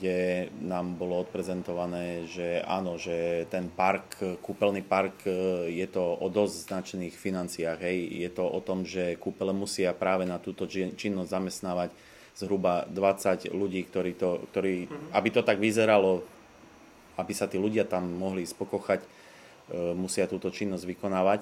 [0.00, 5.32] kde nám bolo odprezentované, že áno, že ten park, kúpeľný park e,
[5.76, 7.78] je to o dosť značných financiách.
[7.84, 7.98] Hej.
[8.24, 11.90] Je to o tom, že kúpele musia práve na túto činnosť zamestnávať
[12.32, 15.12] zhruba 20 ľudí, ktorí to, ktorí, mhm.
[15.12, 16.24] aby to tak vyzeralo,
[17.20, 19.08] aby sa tí ľudia tam mohli spokochať, e,
[19.92, 21.40] musia túto činnosť vykonávať.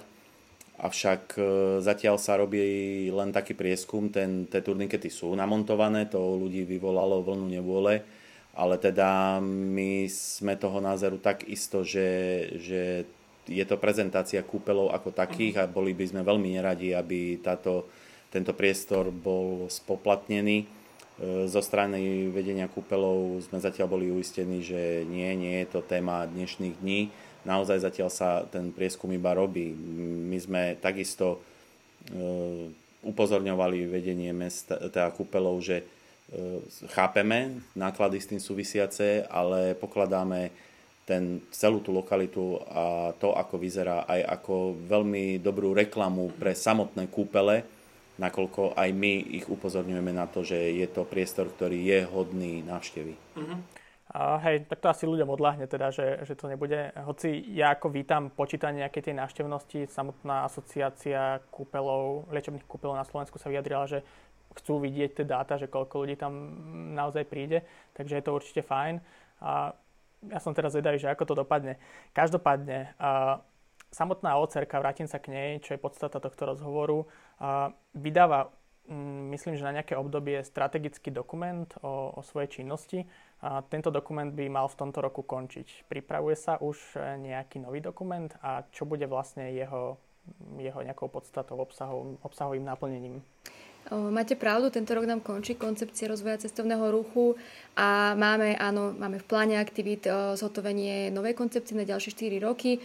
[0.82, 1.42] Avšak e,
[1.78, 2.58] zatiaľ sa robí
[3.06, 8.17] len taký prieskum, ten, tie turnikety sú namontované, to ľudí vyvolalo vlnu nevôle
[8.58, 12.10] ale teda my sme toho názoru tak isto, že,
[12.58, 13.06] že
[13.46, 17.86] je to prezentácia kúpelov ako takých a boli by sme veľmi neradi, aby táto,
[18.34, 20.66] tento priestor bol spoplatnený.
[20.66, 20.66] E,
[21.46, 26.82] zo strany vedenia kúpelov sme zatiaľ boli uistení, že nie, nie je to téma dnešných
[26.82, 27.14] dní.
[27.46, 29.70] Naozaj zatiaľ sa ten prieskum iba robí.
[30.28, 31.38] My sme takisto
[32.10, 32.18] e,
[33.06, 35.86] upozorňovali vedenie mesta, teda kúpelov, že
[36.92, 40.52] chápeme náklady s tým súvisiace, ale pokladáme
[41.08, 47.08] ten, celú tú lokalitu a to, ako vyzerá, aj ako veľmi dobrú reklamu pre samotné
[47.08, 47.64] kúpele,
[48.20, 53.16] nakoľko aj my ich upozorňujeme na to, že je to priestor, ktorý je hodný návštevy.
[53.40, 53.58] Uh-huh.
[54.40, 56.96] Hej, tak to asi ľuďom odláhne teda, že, že to nebude.
[56.96, 63.36] Hoci ja ako vítam počítanie nejakej tej návštevnosti, samotná asociácia kúpelov, liečebných kúpelov na Slovensku
[63.36, 64.00] sa vyjadrila, že
[64.58, 66.34] chcú vidieť tie dáta, že koľko ľudí tam
[66.98, 67.62] naozaj príde,
[67.94, 69.00] takže je to určite fajn.
[69.38, 69.72] A
[70.26, 71.78] ja som teraz zvedavý, že ako to dopadne.
[72.10, 73.38] Každopádne, uh,
[73.94, 78.50] samotná ocerka, vrátim sa k nej, čo je podstata tohto rozhovoru, uh, vydáva,
[78.90, 83.06] um, myslím, že na nejaké obdobie strategický dokument o, o svojej činnosti.
[83.38, 85.86] A tento dokument by mal v tomto roku končiť.
[85.86, 89.94] Pripravuje sa už nejaký nový dokument a čo bude vlastne jeho,
[90.58, 93.22] jeho nejakou podstatou, obsahov, obsahovým naplnením?
[93.88, 97.40] Máte pravdu, tento rok nám končí koncepcia rozvoja cestovného ruchu
[97.72, 100.04] a máme, áno, máme v pláne aktivít
[100.36, 102.84] zhotovenie novej koncepcie na ďalšie 4 roky.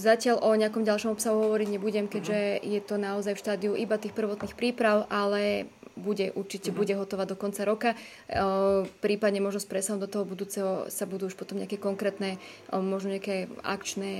[0.00, 4.16] Zatiaľ o nejakom ďalšom obsahu hovoriť nebudem, keďže je to naozaj v štádiu iba tých
[4.16, 6.80] prvotných príprav, ale bude, určite mm-hmm.
[6.80, 7.94] bude hotová do konca roka.
[9.00, 12.38] prípadne možno s presahom do toho budúceho sa budú už potom nejaké konkrétne,
[12.70, 14.12] možno nejaké akčné,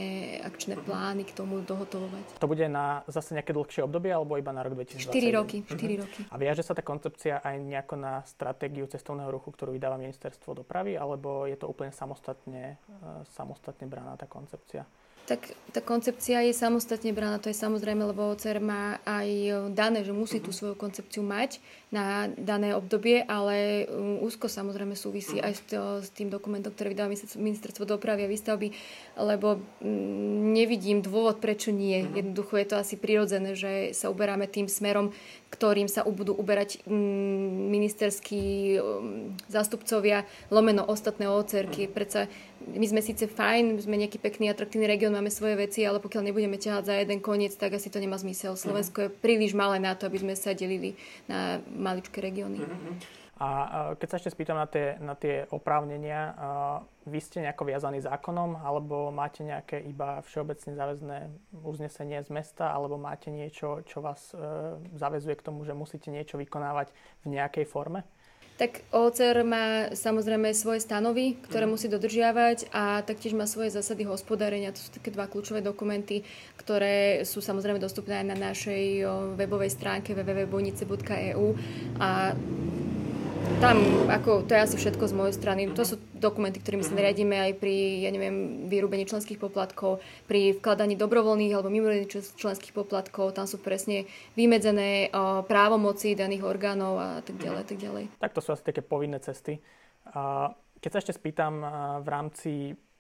[0.47, 0.89] akčné mm-hmm.
[0.89, 2.39] plány k tomu dohotovovať.
[2.39, 5.11] To bude na zase nejaké dlhšie obdobie alebo iba na rok 2020?
[5.11, 5.57] 4 roky.
[5.67, 6.03] 4 mm-hmm.
[6.03, 6.21] roky.
[6.31, 10.95] A viaže sa tá koncepcia aj nejako na stratégiu cestovného ruchu, ktorú vydáva ministerstvo dopravy,
[10.95, 13.01] alebo je to úplne samostatne, e,
[13.35, 14.87] samostatne braná tá koncepcia?
[15.25, 15.41] Tak
[15.75, 19.29] tá koncepcia je samostatne braná, to je samozrejme, lebo OCR má aj
[19.75, 21.59] dané, že musí tú svoju koncepciu mať
[21.91, 27.91] na dané obdobie, ale um, úzko samozrejme súvisí aj s, tým dokumentom, ktorý vydáva ministerstvo
[27.91, 28.71] dopravy a výstavby,
[29.19, 32.07] lebo mm, nevidím dôvod, prečo nie.
[32.07, 32.11] Mhm.
[32.23, 35.11] Jednoducho je to asi prirodzené, že sa uberáme tým smerom,
[35.51, 38.43] ktorým sa budú uberať mm, ministerskí
[38.79, 40.23] um, zástupcovia,
[40.55, 41.91] lomeno ostatné OCR-ky.
[41.91, 42.31] Predsa
[42.67, 46.57] my sme síce fajn, sme nejaký pekný, atraktívny región, máme svoje veci, ale pokiaľ nebudeme
[46.57, 48.57] ťahať za jeden koniec, tak asi to nemá zmysel.
[48.57, 50.97] Slovensko je príliš malé na to, aby sme sa delili
[51.29, 52.65] na maličké regióny.
[52.65, 53.25] Mm-hmm.
[53.35, 53.49] A
[53.99, 56.39] keď sa ešte spýtam na tie, na tie oprávnenia,
[57.03, 61.19] vy ste nejako viazaní zákonom, alebo máte nejaké iba všeobecne záväzné
[61.67, 64.39] uznesenie z mesta, alebo máte niečo, čo vás e,
[64.95, 66.95] zavezuje k tomu, že musíte niečo vykonávať
[67.27, 68.07] v nejakej forme?
[68.55, 71.71] Tak OCR má samozrejme svoje stanovy, ktoré mm.
[71.75, 74.71] musí dodržiavať a taktiež má svoje zásady hospodárenia.
[74.71, 76.23] To sú také dva kľúčové dokumenty,
[76.55, 79.03] ktoré sú samozrejme dostupné aj na našej
[79.35, 81.47] webovej stránke www.bojnice.eu
[81.99, 82.39] a
[83.65, 83.81] tam,
[84.13, 85.73] ako, to je asi všetko z mojej strany.
[85.73, 91.01] To sú dokumenty, ktorými sa nariadíme aj pri, ja neviem, vyrúbení členských poplatkov, pri vkladaní
[91.01, 93.33] dobrovoľných alebo mimoriadných členských poplatkov.
[93.33, 94.05] Tam sú presne
[94.37, 95.09] vymedzené
[95.49, 98.05] právomoci daných orgánov a tak ďalej, tak ďalej.
[98.21, 99.57] Tak to sú asi také povinné cesty.
[100.85, 101.65] Keď sa ešte spýtam
[102.05, 102.53] v rámci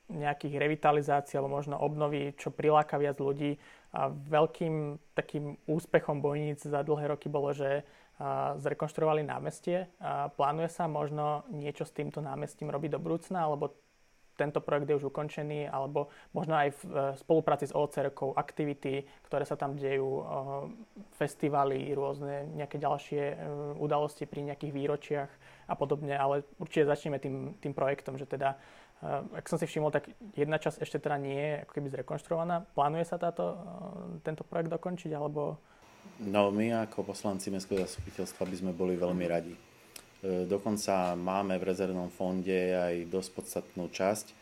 [0.09, 3.61] nejakých revitalizácií alebo možno obnovy, čo priláka viac ľudí,
[3.92, 7.85] a veľkým takým úspechom bojníc za dlhé roky bolo, že
[8.62, 9.90] zrekonštruovali námestie.
[10.38, 13.74] Plánuje sa možno niečo s týmto námestím robiť do budúcna, alebo
[14.35, 16.90] tento projekt je už ukončený, alebo možno aj v e,
[17.22, 20.24] spolupráci s ocr aktivity, ktoré sa tam dejú, e,
[21.14, 23.37] festivaly, rôzne nejaké ďalšie e,
[23.79, 25.31] udalosti pri nejakých výročiach
[25.70, 28.59] a podobne, ale určite začneme tým, tým projektom, že teda,
[29.33, 32.68] ak som si všimol, tak jedna časť ešte teda nie je ako keby zrekonštruovaná.
[32.77, 33.57] Plánuje sa táto,
[34.20, 35.57] tento projekt dokončiť, alebo
[36.23, 39.55] No my ako poslanci Mestského zastupiteľstva by sme boli veľmi radi.
[39.55, 39.61] E,
[40.49, 44.27] dokonca máme v rezervnom fonde aj dosť podstatnú časť.
[44.31, 44.35] E,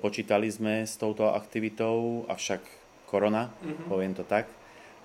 [0.00, 2.64] počítali sme s touto aktivitou, avšak
[3.06, 3.86] korona, mm-hmm.
[3.86, 4.50] poviem to tak.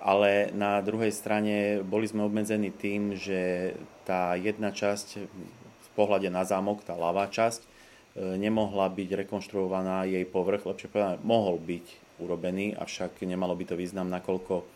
[0.01, 3.73] Ale na druhej strane boli sme obmedzení tým, že
[4.06, 7.67] tá jedna časť v pohľade na zámok, tá ľavá časť, e,
[8.41, 11.86] nemohla byť rekonštruovaná jej povrch, lepšie povedané, mohol byť
[12.23, 14.74] urobený, avšak nemalo by to význam, nakoľko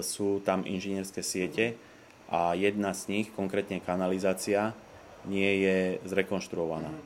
[0.00, 1.76] sú tam inžinierské siete
[2.32, 4.72] a jedna z nich, konkrétne kanalizácia,
[5.28, 6.88] nie je zrekonštruovaná.
[6.90, 7.00] E,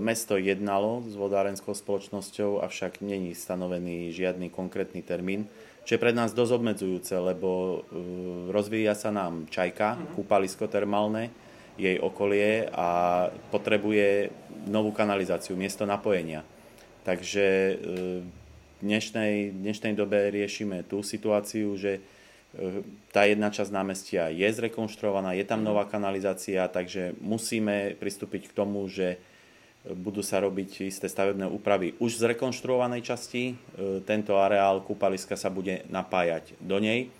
[0.00, 5.48] mesto jednalo s vodárenskou spoločnosťou, avšak není stanovený žiadny konkrétny termín,
[5.86, 7.78] čo je pre nás dosť obmedzujúce, lebo e,
[8.50, 10.04] rozvíja sa nám čajka, mhm.
[10.16, 11.28] kúpalisko termálne,
[11.76, 14.32] jej okolie a potrebuje
[14.64, 16.40] novú kanalizáciu, miesto napojenia.
[17.04, 17.76] Takže
[18.86, 22.00] dnešnej, dnešnej dobe riešime tú situáciu, že e,
[23.10, 25.66] tá jedna časť námestia je zrekonštruovaná, je tam mhm.
[25.66, 29.18] nová kanalizácia, takže musíme pristúpiť k tomu, že
[29.86, 33.54] budú sa robiť isté stavebné úpravy už z rekonštruovanej časti.
[33.54, 33.54] E,
[34.02, 37.10] tento areál kúpaliska sa bude napájať do nej,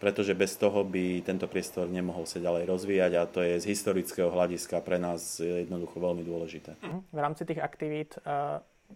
[0.00, 4.28] pretože bez toho by tento priestor nemohol sa ďalej rozvíjať a to je z historického
[4.28, 6.76] hľadiska pre nás jednoducho veľmi dôležité.
[6.80, 6.98] Mhm.
[7.12, 8.20] V rámci tých aktivít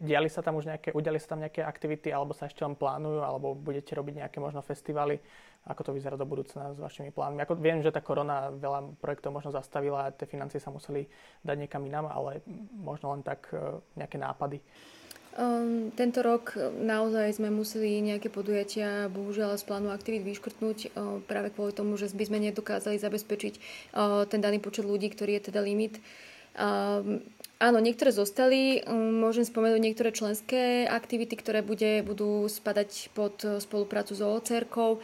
[0.01, 3.23] diali sa tam už nejaké, udiali sa tam nejaké aktivity, alebo sa ešte len plánujú,
[3.23, 5.19] alebo budete robiť nejaké možno festivaly?
[5.65, 7.41] Ako to vyzerá do budúcna s vašimi plánmi?
[7.41, 11.09] Ako viem, že tá korona veľa projektov možno zastavila a tie financie sa museli
[11.41, 12.45] dať niekam inám, ale
[12.77, 14.61] možno len tak e, nejaké nápady.
[15.35, 21.51] Um, tento rok naozaj sme museli nejaké podujatia bohužiaľ z plánu aktivít vyškrtnúť uh, práve
[21.51, 25.59] kvôli tomu, že by sme nedokázali zabezpečiť uh, ten daný počet ľudí, ktorý je teda
[25.59, 25.99] limit.
[26.55, 27.19] Um,
[27.63, 28.83] Áno, niektoré zostali.
[28.83, 34.67] Um, môžem spomenúť niektoré členské aktivity, ktoré bude, budú spadať pod uh, spoluprácu s ocr
[34.67, 34.99] uh,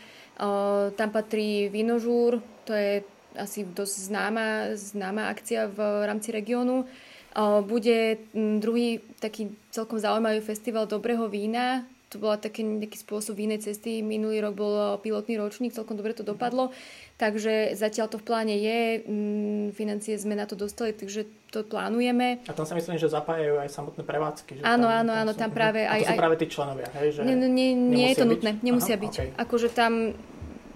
[0.90, 3.06] Tam patrí Vinožúr, to je
[3.38, 6.90] asi dosť známa, známa akcia v rámci regiónu.
[7.30, 13.70] Uh, bude druhý taký celkom zaujímavý festival dobrého vína, to bola taký, taký spôsob inej
[13.70, 14.02] cesty.
[14.02, 16.74] Minulý rok bol pilotný ročník, celkom dobre to dopadlo.
[17.20, 22.40] Takže zatiaľ to v pláne je, mm, financie sme na to dostali, takže to plánujeme.
[22.48, 24.52] A tam sa myslím, že zapájajú aj samotné prevádzky.
[24.56, 26.00] Že áno, tam, áno, áno, tam, tam práve aj...
[26.00, 27.20] A to sú práve tí členovia, hej?
[27.20, 28.33] Že nie, nie, nie je to byť?
[28.33, 29.14] nutné, nemusia Aha, byť.
[29.20, 29.28] Okay.
[29.37, 30.16] Akože tam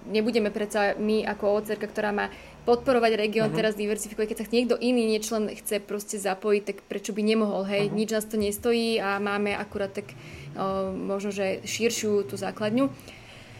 [0.05, 2.29] nebudeme predsa my ako OCR, ktorá má
[2.69, 3.57] podporovať región, uh-huh.
[3.57, 4.27] teraz diversifikovať.
[4.29, 7.89] Keď sa niekto iný nečlen chce proste zapojiť, tak prečo by nemohol, hej?
[7.89, 7.97] Uh-huh.
[7.97, 10.13] Nič nás to nestojí a máme akurát tak
[10.53, 12.93] o, možno, že širšiu tú základňu.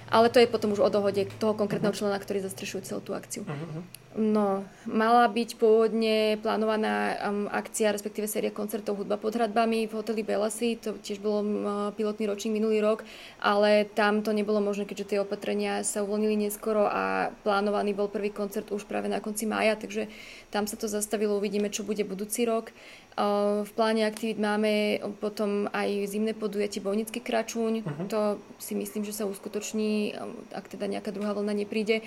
[0.10, 2.14] Ale to je potom už o dohode toho konkrétneho uh-huh.
[2.14, 3.42] člena, ktorý zastrešuje celú tú akciu.
[3.42, 3.82] Uh-huh.
[4.16, 10.24] No, mala byť pôvodne plánovaná um, akcia, respektíve séria koncertov Hudba pod hradbami v hoteli
[10.24, 11.48] Belasy, to tiež bolo um,
[11.92, 13.04] pilotný ročník minulý rok,
[13.44, 18.32] ale tam to nebolo možné, keďže tie opatrenia sa uvoľnili neskoro a plánovaný bol prvý
[18.32, 20.08] koncert už práve na konci mája, takže
[20.48, 22.72] tam sa to zastavilo, uvidíme, čo bude budúci rok.
[23.20, 28.08] Uh, v pláne aktivít máme potom aj zimné podujatie Bojnický kračúň, uh-huh.
[28.08, 32.00] to si myslím, že sa uskutoční, um, ak teda nejaká druhá vlna nepríde.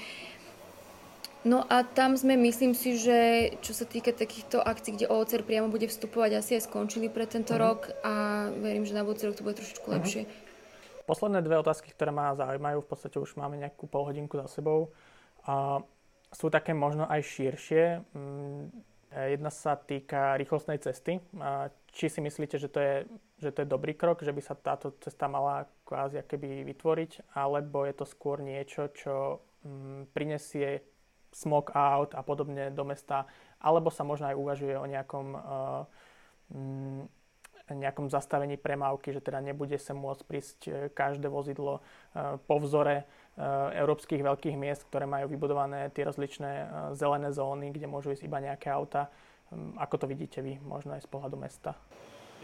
[1.49, 5.73] No a tam sme, myslím si, že čo sa týka takýchto akcií, kde OCR priamo
[5.73, 7.65] bude vstupovať, asi aj skončili pre tento uh-huh.
[7.65, 8.13] rok a
[8.53, 9.97] verím, že na budúci rok to bude trošičku uh-huh.
[9.97, 10.29] lepšie.
[11.09, 14.93] Posledné dve otázky, ktoré ma zaujímajú, v podstate už máme nejakú pol hodinku za sebou,
[15.49, 15.81] a
[16.29, 18.05] sú také možno aj širšie.
[18.13, 18.69] Mm,
[19.33, 21.17] jedna sa týka rýchlostnej cesty.
[21.97, 22.95] Či si myslíte, že to je,
[23.41, 27.89] že to je dobrý krok, že by sa táto cesta mala kvázi keby vytvoriť, alebo
[27.89, 30.85] je to skôr niečo, čo mm, prinesie
[31.33, 35.85] smog out a podobne do mesta, alebo sa možno aj uvažuje o nejakom, uh,
[37.69, 43.05] nejakom zastavení premávky, že teda nebude sa môcť prísť e, každé vozidlo uh, po vzore
[43.79, 46.51] európskych veľkých miest, ktoré majú vybudované tie rozličné
[46.99, 49.15] zelené zóny, kde môžu ísť iba nejaké auta.
[49.55, 51.79] Um, ako to vidíte vy, možno aj z pohľadu mesta?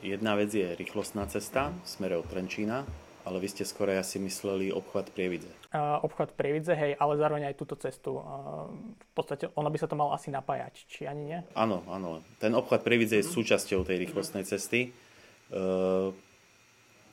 [0.01, 2.87] Jedna vec je rýchlostná cesta v smere Trenčína,
[3.25, 5.49] ale vy ste skoro asi mysleli obchvat Prievidze.
[5.73, 8.21] Uh, obchvat Prievidze, hej, ale zároveň aj túto cestu.
[8.21, 11.39] Uh, v podstate ono by sa to malo asi napájať, či ani nie?
[11.57, 12.21] Áno, áno.
[12.37, 14.93] Ten obchvat Prievidze je súčasťou tej rýchlostnej cesty.
[15.49, 16.13] Uh,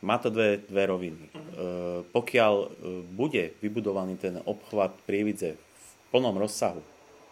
[0.04, 1.24] má to dve, dve roviny.
[1.32, 2.68] Uh, pokiaľ uh,
[3.08, 6.84] bude vybudovaný ten obchvat Prievidze v plnom rozsahu,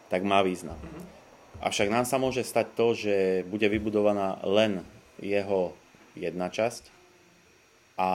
[0.08, 0.80] tak má význam.
[1.60, 4.88] Avšak nám sa môže stať to, že bude vybudovaná len
[5.20, 5.76] jeho
[6.16, 6.88] jedna časť
[8.00, 8.10] a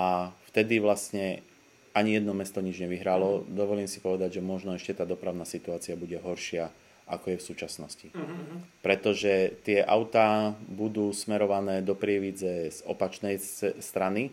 [0.54, 1.42] vtedy vlastne
[1.90, 3.42] ani jedno mesto nič nevyhralo.
[3.42, 3.58] Mm.
[3.58, 6.70] Dovolím si povedať, že možno ešte tá dopravná situácia bude horšia,
[7.10, 8.08] ako je v súčasnosti.
[8.14, 8.80] Mm-hmm.
[8.80, 13.36] Pretože tie autá budú smerované do Prievidze z opačnej
[13.82, 14.32] strany,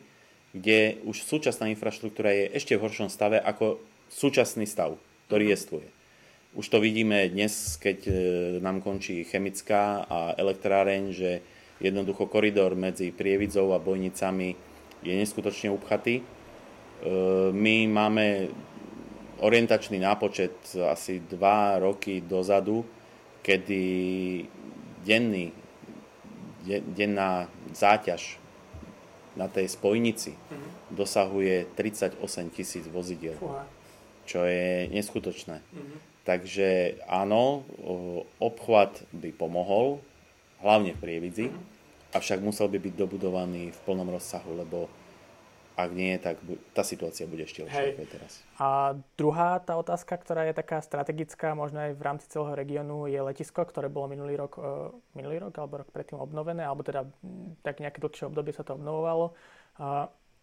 [0.55, 4.95] kde už súčasná infraštruktúra je ešte v horšom stave ako súčasný stav,
[5.27, 5.87] ktorý jestvuje.
[6.51, 8.13] Už to vidíme dnes, keď e,
[8.59, 11.39] nám končí chemická a elektráreň, že
[11.79, 14.70] jednoducho koridor medzi Prievidzou a Bojnicami
[15.01, 16.21] je neskutočne upchatý.
[16.21, 16.23] E,
[17.51, 18.25] my máme
[19.41, 22.85] orientačný nápočet asi 2 roky dozadu,
[23.41, 23.83] kedy
[25.01, 25.49] denný,
[26.93, 28.37] denná záťaž
[29.33, 30.93] na tej spojnici mm-hmm.
[30.93, 32.21] dosahuje 38
[32.53, 33.65] tisíc vozidiel, Fúha.
[34.29, 35.57] čo je neskutočné.
[35.57, 35.97] Mm-hmm.
[36.21, 37.65] Takže áno,
[38.37, 40.05] obchvat by pomohol,
[40.61, 41.80] hlavne v Prievidzi, mm-hmm
[42.11, 44.91] avšak musel by byť dobudovaný v plnom rozsahu, lebo
[45.71, 46.37] ak nie, tak
[46.75, 48.31] tá situácia bude ešte lepšia ako teraz.
[48.59, 53.17] A druhá tá otázka, ktorá je taká strategická, možno aj v rámci celého regiónu, je
[53.17, 57.07] letisko, ktoré bolo minulý rok, uh, minulý rok alebo rok predtým obnovené, alebo teda
[57.63, 59.33] tak nejaké dlhšie obdobie sa to obnovovalo.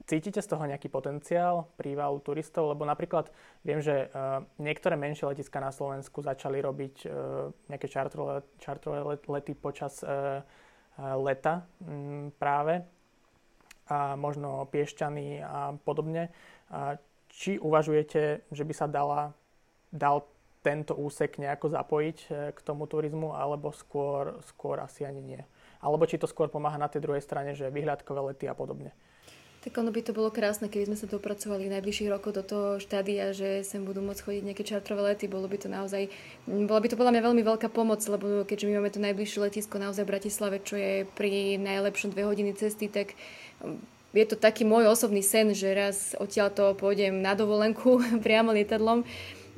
[0.08, 2.72] Cítite z toho nejaký potenciál prívalu turistov?
[2.72, 3.28] Lebo napríklad
[3.66, 10.00] viem, že uh, niektoré menšie letiska na Slovensku začali robiť uh, nejaké čartrové, lety počas
[10.98, 12.82] leta mm, práve
[13.88, 16.28] a možno Piešťany a podobne.
[17.28, 19.32] Či uvažujete, že by sa dala,
[19.88, 20.28] dal
[20.60, 25.42] tento úsek nejako zapojiť e, k tomu turizmu, alebo skôr, skôr asi ani nie?
[25.78, 28.90] Alebo či to skôr pomáha na tej druhej strane, že vyhľadkové lety a podobne?
[29.68, 32.80] Tak ono by to bolo krásne, keby sme sa dopracovali v najbližších rokoch do toho
[32.80, 35.28] štádia, že sem budú môcť chodiť nejaké čartrové lety.
[35.28, 36.08] Bolo by to naozaj,
[36.48, 39.76] bola by to podľa mňa veľmi veľká pomoc, lebo keďže my máme to najbližšie letisko
[39.76, 43.12] naozaj v Bratislave, čo je pri najlepšom dve hodiny cesty, tak
[43.60, 43.76] um,
[44.16, 49.04] je to taký môj osobný sen, že raz odtiaľ to pôjdem na dovolenku priamo lietadlom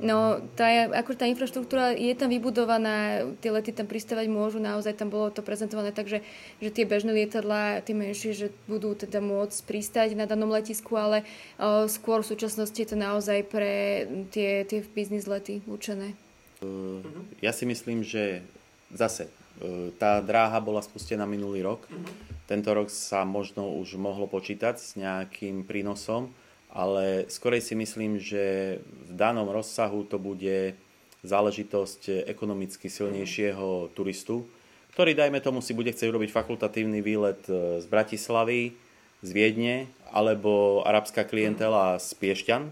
[0.01, 5.13] No, tá, ako tá infraštruktúra je tam vybudovaná, tie lety tam pristávať môžu, naozaj tam
[5.13, 6.25] bolo to prezentované tak, že,
[6.57, 11.21] že tie bežné lietadlá, tie menšie, že budú teda môcť pristať na danom letisku, ale
[11.61, 16.17] o, skôr v súčasnosti je to naozaj pre tie, tie biznis lety určené.
[16.65, 17.05] Uh,
[17.37, 18.41] ja si myslím, že
[18.89, 21.85] zase uh, tá dráha bola spustená minulý rok.
[21.85, 22.09] Uh-huh.
[22.49, 26.33] Tento rok sa možno už mohlo počítať s nejakým prínosom
[26.71, 30.75] ale skorej si myslím, že v danom rozsahu to bude
[31.21, 34.47] záležitosť ekonomicky silnejšieho turistu,
[34.95, 38.75] ktorý, dajme tomu, si bude chcieť urobiť fakultatívny výlet e, z Bratislavy,
[39.23, 42.67] z Viedne, alebo arabská klientela z Piešťan.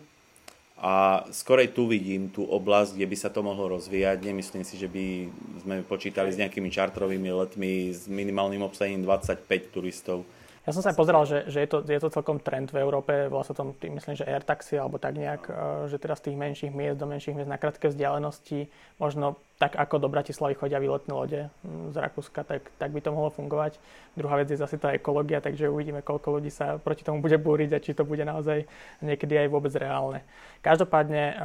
[0.79, 4.23] A skorej tu vidím tú oblasť, kde by sa to mohlo rozvíjať.
[4.23, 5.27] Nemyslím si, že by
[5.63, 10.23] sme počítali s nejakými čartrovými letmi s minimálnym obsadením 25 turistov
[10.69, 13.25] ja som sa aj pozeral, že, že je, to, je to celkom trend v Európe,
[13.25, 15.53] volá sa tom, myslím, že air taxi, alebo tak nejak, e,
[15.89, 18.69] že teraz z tých menších miest do menších miest na krátke vzdialenosti,
[19.01, 23.33] možno tak ako do Bratislavy chodia výletné lode z Rakúska, tak, tak by to mohlo
[23.33, 23.81] fungovať.
[24.13, 27.73] Druhá vec je zase tá ekológia, takže uvidíme, koľko ľudí sa proti tomu bude búriť
[27.73, 28.69] a či to bude naozaj
[29.01, 30.21] niekedy aj vôbec reálne.
[30.61, 31.35] Každopádne e,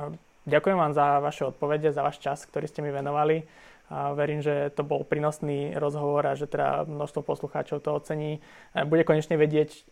[0.52, 3.48] ďakujem vám za vaše odpovede, za váš čas, ktorý ste mi venovali
[3.90, 8.40] a verím, že to bol prínosný rozhovor a že teda množstvo poslucháčov to ocení.
[8.72, 9.84] Bude konečne vedieť,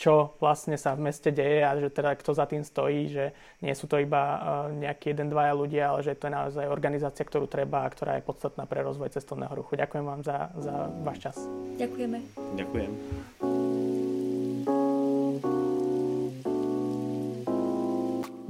[0.00, 3.76] čo vlastne sa v meste deje a že teda kto za tým stojí, že nie
[3.76, 4.40] sú to iba uh,
[4.72, 8.24] nejakí jeden, dvaja ľudia, ale že to je naozaj organizácia, ktorú treba a ktorá je
[8.24, 9.76] podstatná pre rozvoj cestovného ruchu.
[9.76, 11.36] Ďakujem vám za, za váš čas.
[11.76, 12.16] Ďakujeme.
[12.56, 12.90] Ďakujem.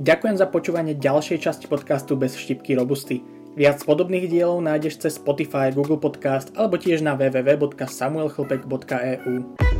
[0.00, 3.39] Ďakujem za počúvanie ďalšej časti podcastu Bez štipky robusty.
[3.58, 9.79] Viac podobných dielov nájdeš cez Spotify, Google Podcast alebo tiež na www.samuelchlpek.eu.